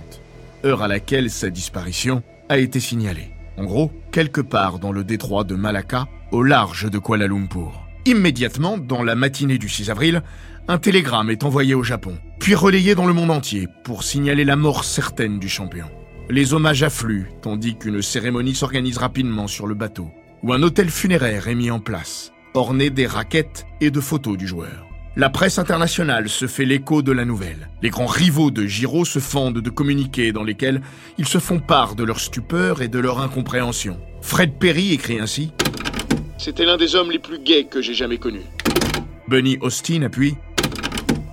heure 0.65 0.81
à 0.81 0.87
laquelle 0.87 1.29
sa 1.29 1.51
disparition 1.51 2.23
a 2.49 2.57
été 2.57 2.79
signalée. 2.79 3.31
En 3.57 3.63
gros, 3.63 3.91
quelque 4.11 4.41
part 4.41 4.79
dans 4.79 4.91
le 4.91 5.03
détroit 5.03 5.43
de 5.43 5.55
Malacca, 5.55 6.07
au 6.31 6.43
large 6.43 6.89
de 6.89 6.97
Kuala 6.97 7.27
Lumpur. 7.27 7.87
Immédiatement, 8.05 8.77
dans 8.77 9.03
la 9.03 9.15
matinée 9.15 9.57
du 9.57 9.69
6 9.69 9.89
avril, 9.89 10.23
un 10.67 10.77
télégramme 10.77 11.29
est 11.29 11.43
envoyé 11.43 11.73
au 11.75 11.83
Japon, 11.83 12.17
puis 12.39 12.55
relayé 12.55 12.95
dans 12.95 13.05
le 13.05 13.13
monde 13.13 13.31
entier 13.31 13.67
pour 13.83 14.03
signaler 14.03 14.45
la 14.45 14.55
mort 14.55 14.83
certaine 14.83 15.39
du 15.39 15.49
champion. 15.49 15.87
Les 16.29 16.53
hommages 16.53 16.83
affluent, 16.83 17.27
tandis 17.41 17.75
qu'une 17.75 18.01
cérémonie 18.01 18.55
s'organise 18.55 18.97
rapidement 18.97 19.47
sur 19.47 19.67
le 19.67 19.75
bateau, 19.75 20.11
où 20.43 20.53
un 20.53 20.61
hôtel 20.61 20.89
funéraire 20.89 21.47
est 21.47 21.55
mis 21.55 21.71
en 21.71 21.79
place, 21.79 22.31
orné 22.53 22.89
des 22.89 23.07
raquettes 23.07 23.65
et 23.81 23.91
de 23.91 23.99
photos 23.99 24.37
du 24.37 24.47
joueur. 24.47 24.88
La 25.15 25.29
presse 25.29 25.57
internationale 25.57 26.29
se 26.29 26.45
fait 26.45 26.65
l'écho 26.65 27.01
de 27.01 27.11
la 27.11 27.25
nouvelle. 27.25 27.69
Les 27.81 27.89
grands 27.89 28.05
rivaux 28.05 28.51
de 28.51 28.65
Giro 28.65 29.05
se 29.05 29.19
fendent 29.19 29.59
de 29.59 29.69
communiqués 29.69 30.31
dans 30.31 30.43
lesquels 30.43 30.81
ils 31.17 31.27
se 31.27 31.39
font 31.39 31.59
part 31.59 31.95
de 31.95 32.03
leur 32.03 32.19
stupeur 32.19 32.81
et 32.81 32.87
de 32.87 32.99
leur 32.99 33.19
incompréhension. 33.19 33.99
Fred 34.21 34.53
Perry 34.59 34.93
écrit 34.93 35.19
ainsi 35.19 35.51
C'était 36.37 36.65
l'un 36.65 36.77
des 36.77 36.95
hommes 36.95 37.11
les 37.11 37.19
plus 37.19 37.39
gais 37.39 37.63
que 37.63 37.81
j'ai 37.81 37.95
jamais 37.95 38.17
connus. 38.17 38.45
Bunny 39.27 39.57
Austin 39.61 40.03
appuie 40.03 40.35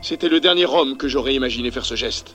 C'était 0.03 0.31
le 0.31 0.41
dernier 0.41 0.67
homme 0.67 0.97
que 0.97 1.07
j'aurais 1.07 1.35
imaginé 1.35 1.71
faire 1.71 1.85
ce 1.85 1.97
geste. 1.97 2.35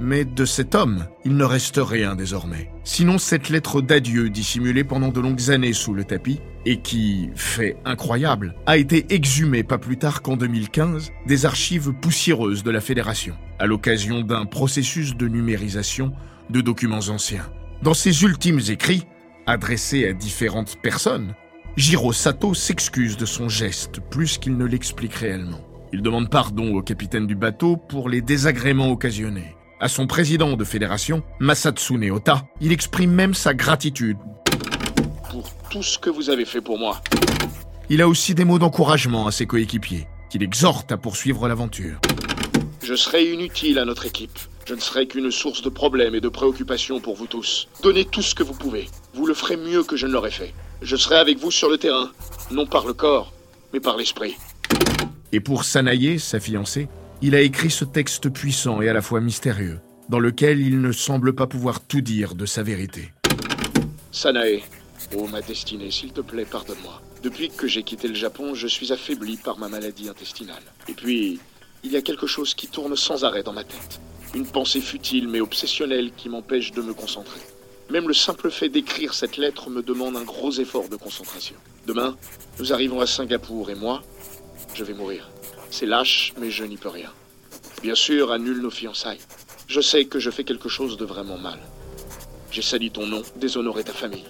Mais 0.00 0.24
de 0.24 0.44
cet 0.44 0.74
homme, 0.74 1.06
il 1.24 1.36
ne 1.36 1.44
reste 1.44 1.80
rien 1.82 2.14
désormais. 2.14 2.70
Sinon 2.84 3.18
cette 3.18 3.48
lettre 3.48 3.80
d'adieu 3.80 4.30
dissimulée 4.30 4.84
pendant 4.84 5.08
de 5.08 5.20
longues 5.20 5.50
années 5.50 5.72
sous 5.72 5.92
le 5.92 6.04
tapis, 6.04 6.40
et 6.64 6.80
qui, 6.80 7.30
fait 7.34 7.76
incroyable, 7.84 8.54
a 8.66 8.76
été 8.76 9.06
exhumée 9.08 9.62
pas 9.62 9.78
plus 9.78 9.96
tard 9.96 10.22
qu'en 10.22 10.36
2015 10.36 11.10
des 11.26 11.46
archives 11.46 11.92
poussiéreuses 11.92 12.62
de 12.62 12.70
la 12.70 12.80
Fédération, 12.80 13.34
à 13.58 13.66
l'occasion 13.66 14.20
d'un 14.20 14.44
processus 14.44 15.16
de 15.16 15.28
numérisation 15.28 16.12
de 16.50 16.60
documents 16.60 17.08
anciens. 17.08 17.50
Dans 17.82 17.94
ses 17.94 18.22
ultimes 18.22 18.60
écrits, 18.68 19.06
adressés 19.46 20.06
à 20.06 20.12
différentes 20.12 20.76
personnes, 20.82 21.34
Jiro 21.76 22.12
Sato 22.12 22.54
s'excuse 22.54 23.16
de 23.16 23.24
son 23.24 23.48
geste 23.48 24.00
plus 24.10 24.38
qu'il 24.38 24.56
ne 24.56 24.64
l'explique 24.64 25.14
réellement. 25.14 25.60
Il 25.92 26.02
demande 26.02 26.28
pardon 26.28 26.74
au 26.74 26.82
capitaine 26.82 27.26
du 27.26 27.34
bateau 27.34 27.76
pour 27.76 28.08
les 28.08 28.20
désagréments 28.20 28.90
occasionnés. 28.90 29.54
À 29.80 29.86
son 29.86 30.08
président 30.08 30.56
de 30.56 30.64
fédération, 30.64 31.22
Masatsune 31.38 32.10
Ota, 32.10 32.42
il 32.60 32.72
exprime 32.72 33.12
même 33.12 33.32
sa 33.32 33.54
gratitude. 33.54 34.16
Pour 35.30 35.48
tout 35.70 35.84
ce 35.84 36.00
que 36.00 36.10
vous 36.10 36.30
avez 36.30 36.44
fait 36.44 36.60
pour 36.60 36.80
moi. 36.80 37.00
Il 37.88 38.02
a 38.02 38.08
aussi 38.08 38.34
des 38.34 38.44
mots 38.44 38.58
d'encouragement 38.58 39.28
à 39.28 39.30
ses 39.30 39.46
coéquipiers, 39.46 40.08
qu'il 40.30 40.42
exhorte 40.42 40.90
à 40.90 40.96
poursuivre 40.96 41.46
l'aventure. 41.46 42.00
Je 42.82 42.94
serai 42.96 43.32
inutile 43.32 43.78
à 43.78 43.84
notre 43.84 44.04
équipe. 44.06 44.40
Je 44.66 44.74
ne 44.74 44.80
serai 44.80 45.06
qu'une 45.06 45.30
source 45.30 45.62
de 45.62 45.68
problèmes 45.68 46.16
et 46.16 46.20
de 46.20 46.28
préoccupations 46.28 46.98
pour 46.98 47.14
vous 47.14 47.28
tous. 47.28 47.68
Donnez 47.80 48.04
tout 48.04 48.22
ce 48.22 48.34
que 48.34 48.42
vous 48.42 48.54
pouvez. 48.54 48.88
Vous 49.14 49.26
le 49.26 49.34
ferez 49.34 49.56
mieux 49.56 49.84
que 49.84 49.96
je 49.96 50.08
ne 50.08 50.12
l'aurais 50.12 50.32
fait. 50.32 50.52
Je 50.82 50.96
serai 50.96 51.18
avec 51.18 51.38
vous 51.38 51.52
sur 51.52 51.70
le 51.70 51.78
terrain, 51.78 52.10
non 52.50 52.66
par 52.66 52.84
le 52.84 52.94
corps, 52.94 53.32
mais 53.72 53.78
par 53.78 53.96
l'esprit. 53.96 54.34
Et 55.30 55.38
pour 55.38 55.62
Sanaye, 55.62 56.18
sa 56.18 56.40
fiancée, 56.40 56.88
il 57.22 57.34
a 57.34 57.40
écrit 57.40 57.70
ce 57.70 57.84
texte 57.84 58.28
puissant 58.28 58.80
et 58.80 58.88
à 58.88 58.92
la 58.92 59.02
fois 59.02 59.20
mystérieux, 59.20 59.80
dans 60.08 60.20
lequel 60.20 60.60
il 60.60 60.80
ne 60.80 60.92
semble 60.92 61.34
pas 61.34 61.46
pouvoir 61.46 61.80
tout 61.80 62.00
dire 62.00 62.34
de 62.34 62.46
sa 62.46 62.62
vérité. 62.62 63.12
Sanae, 64.12 64.62
oh 65.16 65.26
ma 65.28 65.40
destinée, 65.40 65.90
s'il 65.90 66.12
te 66.12 66.20
plaît, 66.20 66.46
pardonne-moi. 66.46 67.02
Depuis 67.22 67.50
que 67.50 67.66
j'ai 67.66 67.82
quitté 67.82 68.08
le 68.08 68.14
Japon, 68.14 68.54
je 68.54 68.68
suis 68.68 68.92
affaibli 68.92 69.36
par 69.36 69.58
ma 69.58 69.68
maladie 69.68 70.08
intestinale. 70.08 70.62
Et 70.88 70.92
puis, 70.92 71.40
Il 71.84 71.92
y 71.92 71.96
a 71.96 72.02
quelque 72.02 72.26
chose 72.26 72.54
qui 72.54 72.66
tourne 72.66 72.96
sans 72.96 73.24
arrêt 73.24 73.44
dans 73.44 73.52
ma 73.52 73.62
tête. 73.62 74.00
Une 74.34 74.46
pensée 74.46 74.80
futile 74.80 75.28
mais 75.28 75.40
obsessionnelle 75.40 76.10
qui 76.16 76.28
m'empêche 76.28 76.72
de 76.72 76.82
me 76.82 76.92
concentrer. 76.92 77.40
Même 77.90 78.08
le 78.08 78.14
simple 78.14 78.50
fait 78.50 78.68
d'écrire 78.68 79.14
cette 79.14 79.36
lettre 79.36 79.70
me 79.70 79.82
demande 79.82 80.16
un 80.16 80.24
gros 80.24 80.52
effort 80.52 80.88
de 80.88 80.96
concentration. 80.96 81.54
Demain, 81.86 82.16
nous 82.58 82.72
arrivons 82.72 83.00
à 83.00 83.06
Singapour 83.06 83.70
et 83.70 83.76
moi, 83.76 84.02
je 84.74 84.84
vais 84.84 84.92
mourir. 84.92 85.30
C'est 85.70 85.86
lâche, 85.86 86.32
mais 86.40 86.50
je 86.50 86.64
n'y 86.64 86.76
peux 86.76 86.88
rien. 86.88 87.10
Bien 87.82 87.94
sûr, 87.94 88.32
annule 88.32 88.60
nos 88.60 88.70
fiançailles. 88.70 89.20
Je 89.68 89.80
sais 89.80 90.06
que 90.06 90.18
je 90.18 90.30
fais 90.30 90.44
quelque 90.44 90.68
chose 90.68 90.96
de 90.96 91.04
vraiment 91.04 91.38
mal. 91.38 91.58
J'ai 92.50 92.62
sali 92.62 92.90
ton 92.90 93.06
nom, 93.06 93.22
déshonoré 93.36 93.84
ta 93.84 93.92
famille. 93.92 94.24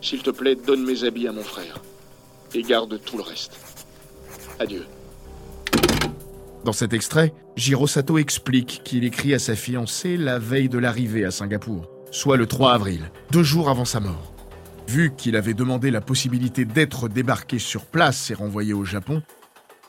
S'il 0.00 0.22
te 0.22 0.30
plaît, 0.30 0.56
donne 0.56 0.84
mes 0.84 1.04
habits 1.04 1.28
à 1.28 1.32
mon 1.32 1.42
frère. 1.42 1.76
Et 2.54 2.62
garde 2.62 2.98
tout 3.04 3.16
le 3.16 3.22
reste. 3.22 3.52
Adieu. 4.58 4.84
Dans 6.64 6.72
cet 6.72 6.92
extrait, 6.92 7.32
Jiro 7.56 7.86
Sato 7.86 8.18
explique 8.18 8.82
qu'il 8.84 9.04
écrit 9.04 9.34
à 9.34 9.38
sa 9.38 9.54
fiancée 9.54 10.16
la 10.16 10.38
veille 10.38 10.68
de 10.68 10.78
l'arrivée 10.78 11.24
à 11.24 11.30
Singapour, 11.30 11.88
soit 12.10 12.36
le 12.36 12.46
3 12.46 12.72
avril, 12.72 13.10
deux 13.30 13.42
jours 13.42 13.70
avant 13.70 13.84
sa 13.84 14.00
mort. 14.00 14.32
Vu 14.86 15.12
qu'il 15.16 15.36
avait 15.36 15.54
demandé 15.54 15.90
la 15.90 16.00
possibilité 16.00 16.64
d'être 16.64 17.08
débarqué 17.08 17.58
sur 17.58 17.84
place 17.86 18.30
et 18.30 18.34
renvoyé 18.34 18.72
au 18.72 18.84
Japon, 18.84 19.22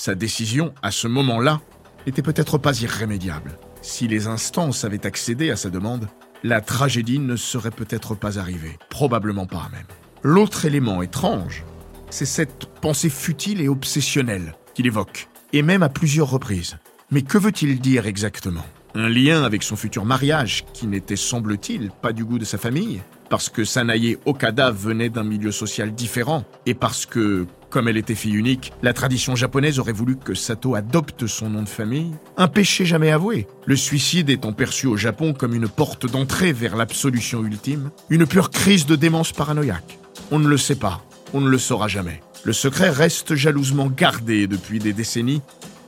sa 0.02 0.16
décision, 0.16 0.74
à 0.82 0.90
ce 0.90 1.08
moment-là, 1.08 1.62
n'était 2.08 2.24
peut-être 2.24 2.58
pas 2.58 2.82
irrémédiable. 2.82 3.60
Si 3.84 4.08
les 4.08 4.26
instances 4.26 4.84
avaient 4.84 5.06
accédé 5.06 5.52
à 5.52 5.56
sa 5.56 5.70
demande, 5.70 6.08
la 6.42 6.60
tragédie 6.60 7.20
ne 7.20 7.36
serait 7.36 7.70
peut-être 7.70 8.16
pas 8.16 8.40
arrivée. 8.40 8.80
Probablement 8.90 9.46
pas 9.46 9.70
même. 9.72 9.86
L'autre 10.24 10.66
élément 10.66 11.04
étrange, 11.04 11.64
c'est 12.10 12.26
cette 12.26 12.66
pensée 12.82 13.12
futile 13.12 13.62
et 13.62 13.70
obsessionnelle 13.70 14.56
qu'il 14.74 14.88
évoque 14.88 15.30
et 15.54 15.62
même 15.62 15.84
à 15.84 15.90
plusieurs 15.90 16.32
reprises. 16.32 16.78
Mais 17.12 17.22
que 17.22 17.38
veut-il 17.38 17.80
dire 17.80 18.08
exactement? 18.08 18.66
Un 18.96 19.08
lien 19.08 19.44
avec 19.44 19.62
son 19.62 19.76
futur 19.76 20.04
mariage, 20.04 20.66
qui 20.74 20.88
n'était, 20.88 21.16
semble-t-il, 21.16 21.92
pas 21.92 22.12
du 22.12 22.26
goût 22.26 22.40
de 22.40 22.46
sa 22.46 22.58
famille 22.58 23.02
Parce 23.30 23.50
que 23.50 23.64
Sanae 23.64 24.18
Okada 24.26 24.72
venait 24.72 25.10
d'un 25.10 25.24
milieu 25.24 25.52
social 25.52 25.94
différent, 25.94 26.44
et 26.66 26.74
parce 26.74 27.06
que, 27.06 27.46
comme 27.72 27.88
elle 27.88 27.98
était 27.98 28.14
fille 28.14 28.36
unique, 28.36 28.74
la 28.84 28.94
tradition 28.94 29.36
japonaise 29.36 29.80
aurait 29.80 29.94
voulu 29.94 30.18
que 30.18 30.36
Sato 30.36 30.76
adopte 30.76 31.26
son 31.26 31.50
nom 31.50 31.64
de 31.64 31.70
famille 31.70 32.12
Un 32.38 32.48
péché 32.48 32.86
jamais 32.86 33.12
avoué, 33.12 33.48
le 33.66 33.76
suicide 33.76 34.30
étant 34.30 34.52
perçu 34.52 34.86
au 34.86 34.98
Japon 34.98 35.34
comme 35.34 35.56
une 35.56 35.70
porte 35.70 36.06
d'entrée 36.06 36.54
vers 36.54 36.76
l'absolution 36.76 37.44
ultime, 37.44 37.90
une 38.10 38.28
pure 38.28 38.52
crise 38.52 38.86
de 38.86 38.96
démence 38.96 39.32
paranoïaque. 39.32 39.98
On 40.30 40.38
ne 40.38 40.48
le 40.48 40.58
sait 40.58 40.76
pas, 40.76 41.02
on 41.34 41.42
ne 41.42 41.50
le 41.50 41.58
saura 41.58 41.88
jamais. 41.88 42.22
Le 42.44 42.54
secret 42.54 42.90
reste 42.90 43.36
jalousement 43.36 43.88
gardé 43.88 44.48
depuis 44.48 44.80
des 44.80 44.94
décennies 44.94 45.42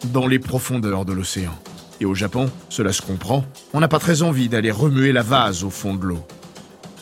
dans 0.06 0.28
les 0.28 0.40
profondeurs 0.40 1.06
de 1.06 1.14
l'océan. 1.14 1.54
Et 2.00 2.06
au 2.06 2.16
Japon, 2.16 2.50
cela 2.70 2.94
se 2.94 3.02
comprend, 3.02 3.46
on 3.74 3.80
n'a 3.80 3.88
pas 3.88 4.00
très 4.00 4.24
envie 4.24 4.50
d'aller 4.50 4.72
remuer 4.72 5.12
la 5.12 5.22
vase 5.22 5.64
au 5.64 5.70
fond 5.70 5.96
de 5.96 6.06
l'eau. 6.06 6.26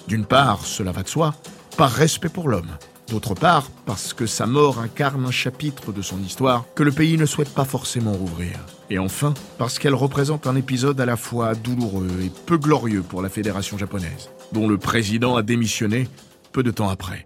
D'une 0.08 0.26
part, 0.26 0.66
cela 0.66 0.92
va 0.92 1.04
de 1.04 1.08
soi, 1.08 1.36
par 1.78 1.92
respect 1.92 2.30
pour 2.30 2.50
l'homme. 2.50 2.72
D'autre 3.12 3.34
part, 3.34 3.70
parce 3.86 4.14
que 4.14 4.26
sa 4.26 4.46
mort 4.46 4.80
incarne 4.80 5.26
un 5.26 5.32
chapitre 5.32 5.92
de 5.92 6.02
son 6.02 6.22
histoire 6.24 6.64
que 6.76 6.82
le 6.82 6.94
pays 6.94 7.18
ne 7.18 7.26
souhaite 7.26 7.54
pas 7.54 7.66
forcément 7.66 8.14
rouvrir. 8.14 8.58
Et 8.90 9.00
enfin, 9.00 9.34
parce 9.58 9.80
qu'elle 9.80 9.96
représente 9.96 10.48
un 10.48 10.56
épisode 10.56 11.02
à 11.02 11.06
la 11.06 11.18
fois 11.18 11.54
douloureux 11.54 12.08
et 12.24 12.32
peu 12.46 12.58
glorieux 12.58 13.02
pour 13.02 13.22
la 13.22 13.28
fédération 13.28 13.78
japonaise, 13.78 14.30
dont 14.54 14.66
le 14.66 14.78
président 14.78 15.36
a 15.36 15.42
démissionné 15.42 16.08
peu 16.54 16.64
de 16.64 16.72
temps 16.72 16.88
après. 16.88 17.26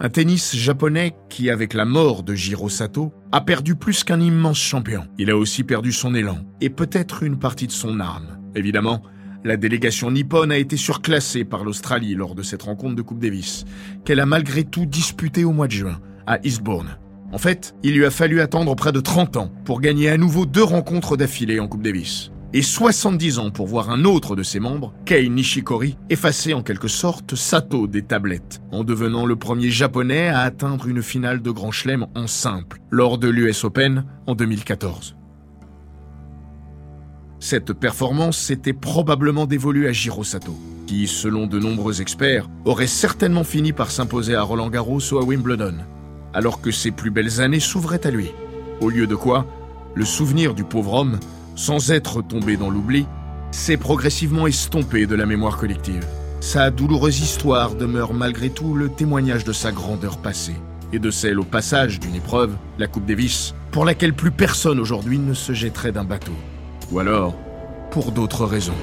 Un 0.00 0.08
tennis 0.08 0.56
japonais 0.56 1.14
qui, 1.28 1.48
avec 1.48 1.74
la 1.74 1.84
mort 1.84 2.24
de 2.24 2.34
Jiro 2.34 2.68
Sato, 2.68 3.12
a 3.30 3.40
perdu 3.40 3.76
plus 3.76 4.02
qu'un 4.02 4.20
immense 4.20 4.58
champion. 4.58 5.04
Il 5.16 5.30
a 5.30 5.36
aussi 5.36 5.62
perdu 5.62 5.92
son 5.92 6.12
élan 6.16 6.38
et 6.60 6.70
peut-être 6.70 7.22
une 7.22 7.38
partie 7.38 7.68
de 7.68 7.72
son 7.72 8.00
âme. 8.00 8.40
Évidemment, 8.56 9.02
la 9.44 9.56
délégation 9.56 10.10
nippone 10.10 10.52
a 10.52 10.58
été 10.58 10.76
surclassée 10.76 11.44
par 11.44 11.64
l'Australie 11.64 12.14
lors 12.14 12.34
de 12.34 12.42
cette 12.42 12.62
rencontre 12.62 12.96
de 12.96 13.02
Coupe 13.02 13.20
Davis, 13.20 13.64
qu'elle 14.04 14.20
a 14.20 14.26
malgré 14.26 14.64
tout 14.64 14.86
disputée 14.86 15.44
au 15.44 15.52
mois 15.52 15.66
de 15.66 15.72
juin, 15.72 16.00
à 16.26 16.38
Eastbourne. 16.44 16.98
En 17.32 17.38
fait, 17.38 17.74
il 17.82 17.94
lui 17.94 18.04
a 18.04 18.10
fallu 18.10 18.40
attendre 18.40 18.74
près 18.74 18.92
de 18.92 19.00
30 19.00 19.36
ans 19.36 19.52
pour 19.64 19.80
gagner 19.80 20.10
à 20.10 20.16
nouveau 20.16 20.46
deux 20.46 20.64
rencontres 20.64 21.16
d'affilée 21.16 21.60
en 21.60 21.68
Coupe 21.68 21.82
Davis 21.82 22.30
et 22.52 22.62
70 22.62 23.38
ans 23.38 23.50
pour 23.50 23.66
voir 23.66 23.90
un 23.90 24.04
autre 24.04 24.36
de 24.36 24.42
ses 24.42 24.60
membres, 24.60 24.92
Kei 25.04 25.28
Nishikori, 25.28 25.96
effacer 26.08 26.54
en 26.54 26.62
quelque 26.62 26.88
sorte 26.88 27.34
Sato 27.34 27.86
des 27.86 28.02
tablettes, 28.02 28.60
en 28.72 28.84
devenant 28.84 29.26
le 29.26 29.36
premier 29.36 29.70
japonais 29.70 30.28
à 30.28 30.40
atteindre 30.40 30.88
une 30.88 31.02
finale 31.02 31.42
de 31.42 31.50
Grand 31.50 31.70
Chelem 31.70 32.06
en 32.14 32.26
simple, 32.26 32.80
lors 32.90 33.18
de 33.18 33.28
l'US 33.28 33.64
Open 33.64 34.04
en 34.26 34.34
2014. 34.34 35.19
Cette 37.40 37.72
performance 37.72 38.38
s'était 38.38 38.72
probablement 38.72 39.46
dévolue 39.46 39.88
à 39.88 39.92
Jiro 39.92 40.22
Sato, 40.24 40.54
qui, 40.86 41.06
selon 41.06 41.46
de 41.46 41.58
nombreux 41.58 42.00
experts, 42.00 42.48
aurait 42.64 42.86
certainement 42.86 43.44
fini 43.44 43.72
par 43.72 43.90
s'imposer 43.90 44.34
à 44.34 44.42
Roland 44.42 44.70
Garros 44.70 45.00
ou 45.12 45.18
à 45.18 45.24
Wimbledon, 45.24 45.74
alors 46.34 46.60
que 46.60 46.70
ses 46.70 46.90
plus 46.90 47.10
belles 47.10 47.40
années 47.40 47.60
s'ouvraient 47.60 48.06
à 48.06 48.10
lui. 48.10 48.30
Au 48.80 48.90
lieu 48.90 49.06
de 49.06 49.14
quoi, 49.14 49.46
le 49.94 50.04
souvenir 50.04 50.54
du 50.54 50.64
pauvre 50.64 50.94
homme 50.94 51.18
sans 51.60 51.90
être 51.90 52.22
tombé 52.22 52.56
dans 52.56 52.70
l'oubli, 52.70 53.06
s'est 53.50 53.76
progressivement 53.76 54.46
estompé 54.46 55.06
de 55.06 55.14
la 55.14 55.26
mémoire 55.26 55.58
collective. 55.58 56.06
Sa 56.40 56.70
douloureuse 56.70 57.20
histoire 57.20 57.74
demeure 57.74 58.14
malgré 58.14 58.48
tout 58.48 58.74
le 58.74 58.88
témoignage 58.88 59.44
de 59.44 59.52
sa 59.52 59.70
grandeur 59.70 60.16
passée 60.18 60.56
et 60.92 60.98
de 60.98 61.10
celle 61.10 61.38
au 61.38 61.44
passage 61.44 62.00
d'une 62.00 62.14
épreuve, 62.14 62.56
la 62.78 62.86
Coupe 62.86 63.04
Davis, 63.04 63.54
pour 63.72 63.84
laquelle 63.84 64.14
plus 64.14 64.30
personne 64.30 64.80
aujourd'hui 64.80 65.18
ne 65.18 65.34
se 65.34 65.52
jetterait 65.52 65.92
d'un 65.92 66.04
bateau. 66.04 66.32
Ou 66.92 66.98
alors, 66.98 67.34
pour 67.90 68.12
d'autres 68.12 68.44
raisons. 68.44 68.74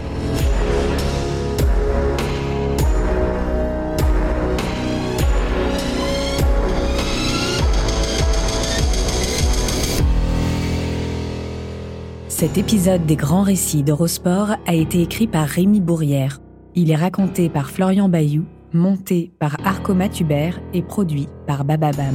Cet 12.28 12.58
épisode 12.60 13.06
des 13.08 13.16
grands 13.16 13.42
récits 13.42 13.82
d'Eurosport 13.82 14.58
a 14.68 14.74
été 14.76 15.02
écrit 15.02 15.26
par 15.26 15.48
Rémi 15.48 15.82
Bourrière. 15.82 16.38
Il 16.76 16.92
est 16.92 16.96
raconté 16.96 17.50
par 17.50 17.72
Florian 17.72 18.10
Bayou, 18.10 18.46
monté 18.74 19.32
par 19.40 19.58
Arco 19.66 19.96
Matubert 19.96 20.60
et 20.72 20.84
produit 20.84 21.28
par 21.48 21.66
Bababam. 21.66 22.14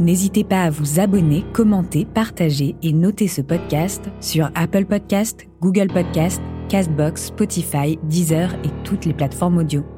N'hésitez 0.00 0.44
pas 0.44 0.62
à 0.62 0.70
vous 0.70 1.00
abonner, 1.00 1.44
commenter, 1.52 2.04
partager 2.04 2.76
et 2.82 2.92
noter 2.92 3.26
ce 3.26 3.42
podcast 3.42 4.04
sur 4.20 4.50
Apple 4.54 4.84
Podcast, 4.84 5.46
Google 5.60 5.88
Podcast, 5.88 6.40
Castbox, 6.68 7.26
Spotify, 7.26 7.98
Deezer 8.04 8.54
et 8.64 8.70
toutes 8.84 9.06
les 9.06 9.14
plateformes 9.14 9.58
audio. 9.58 9.97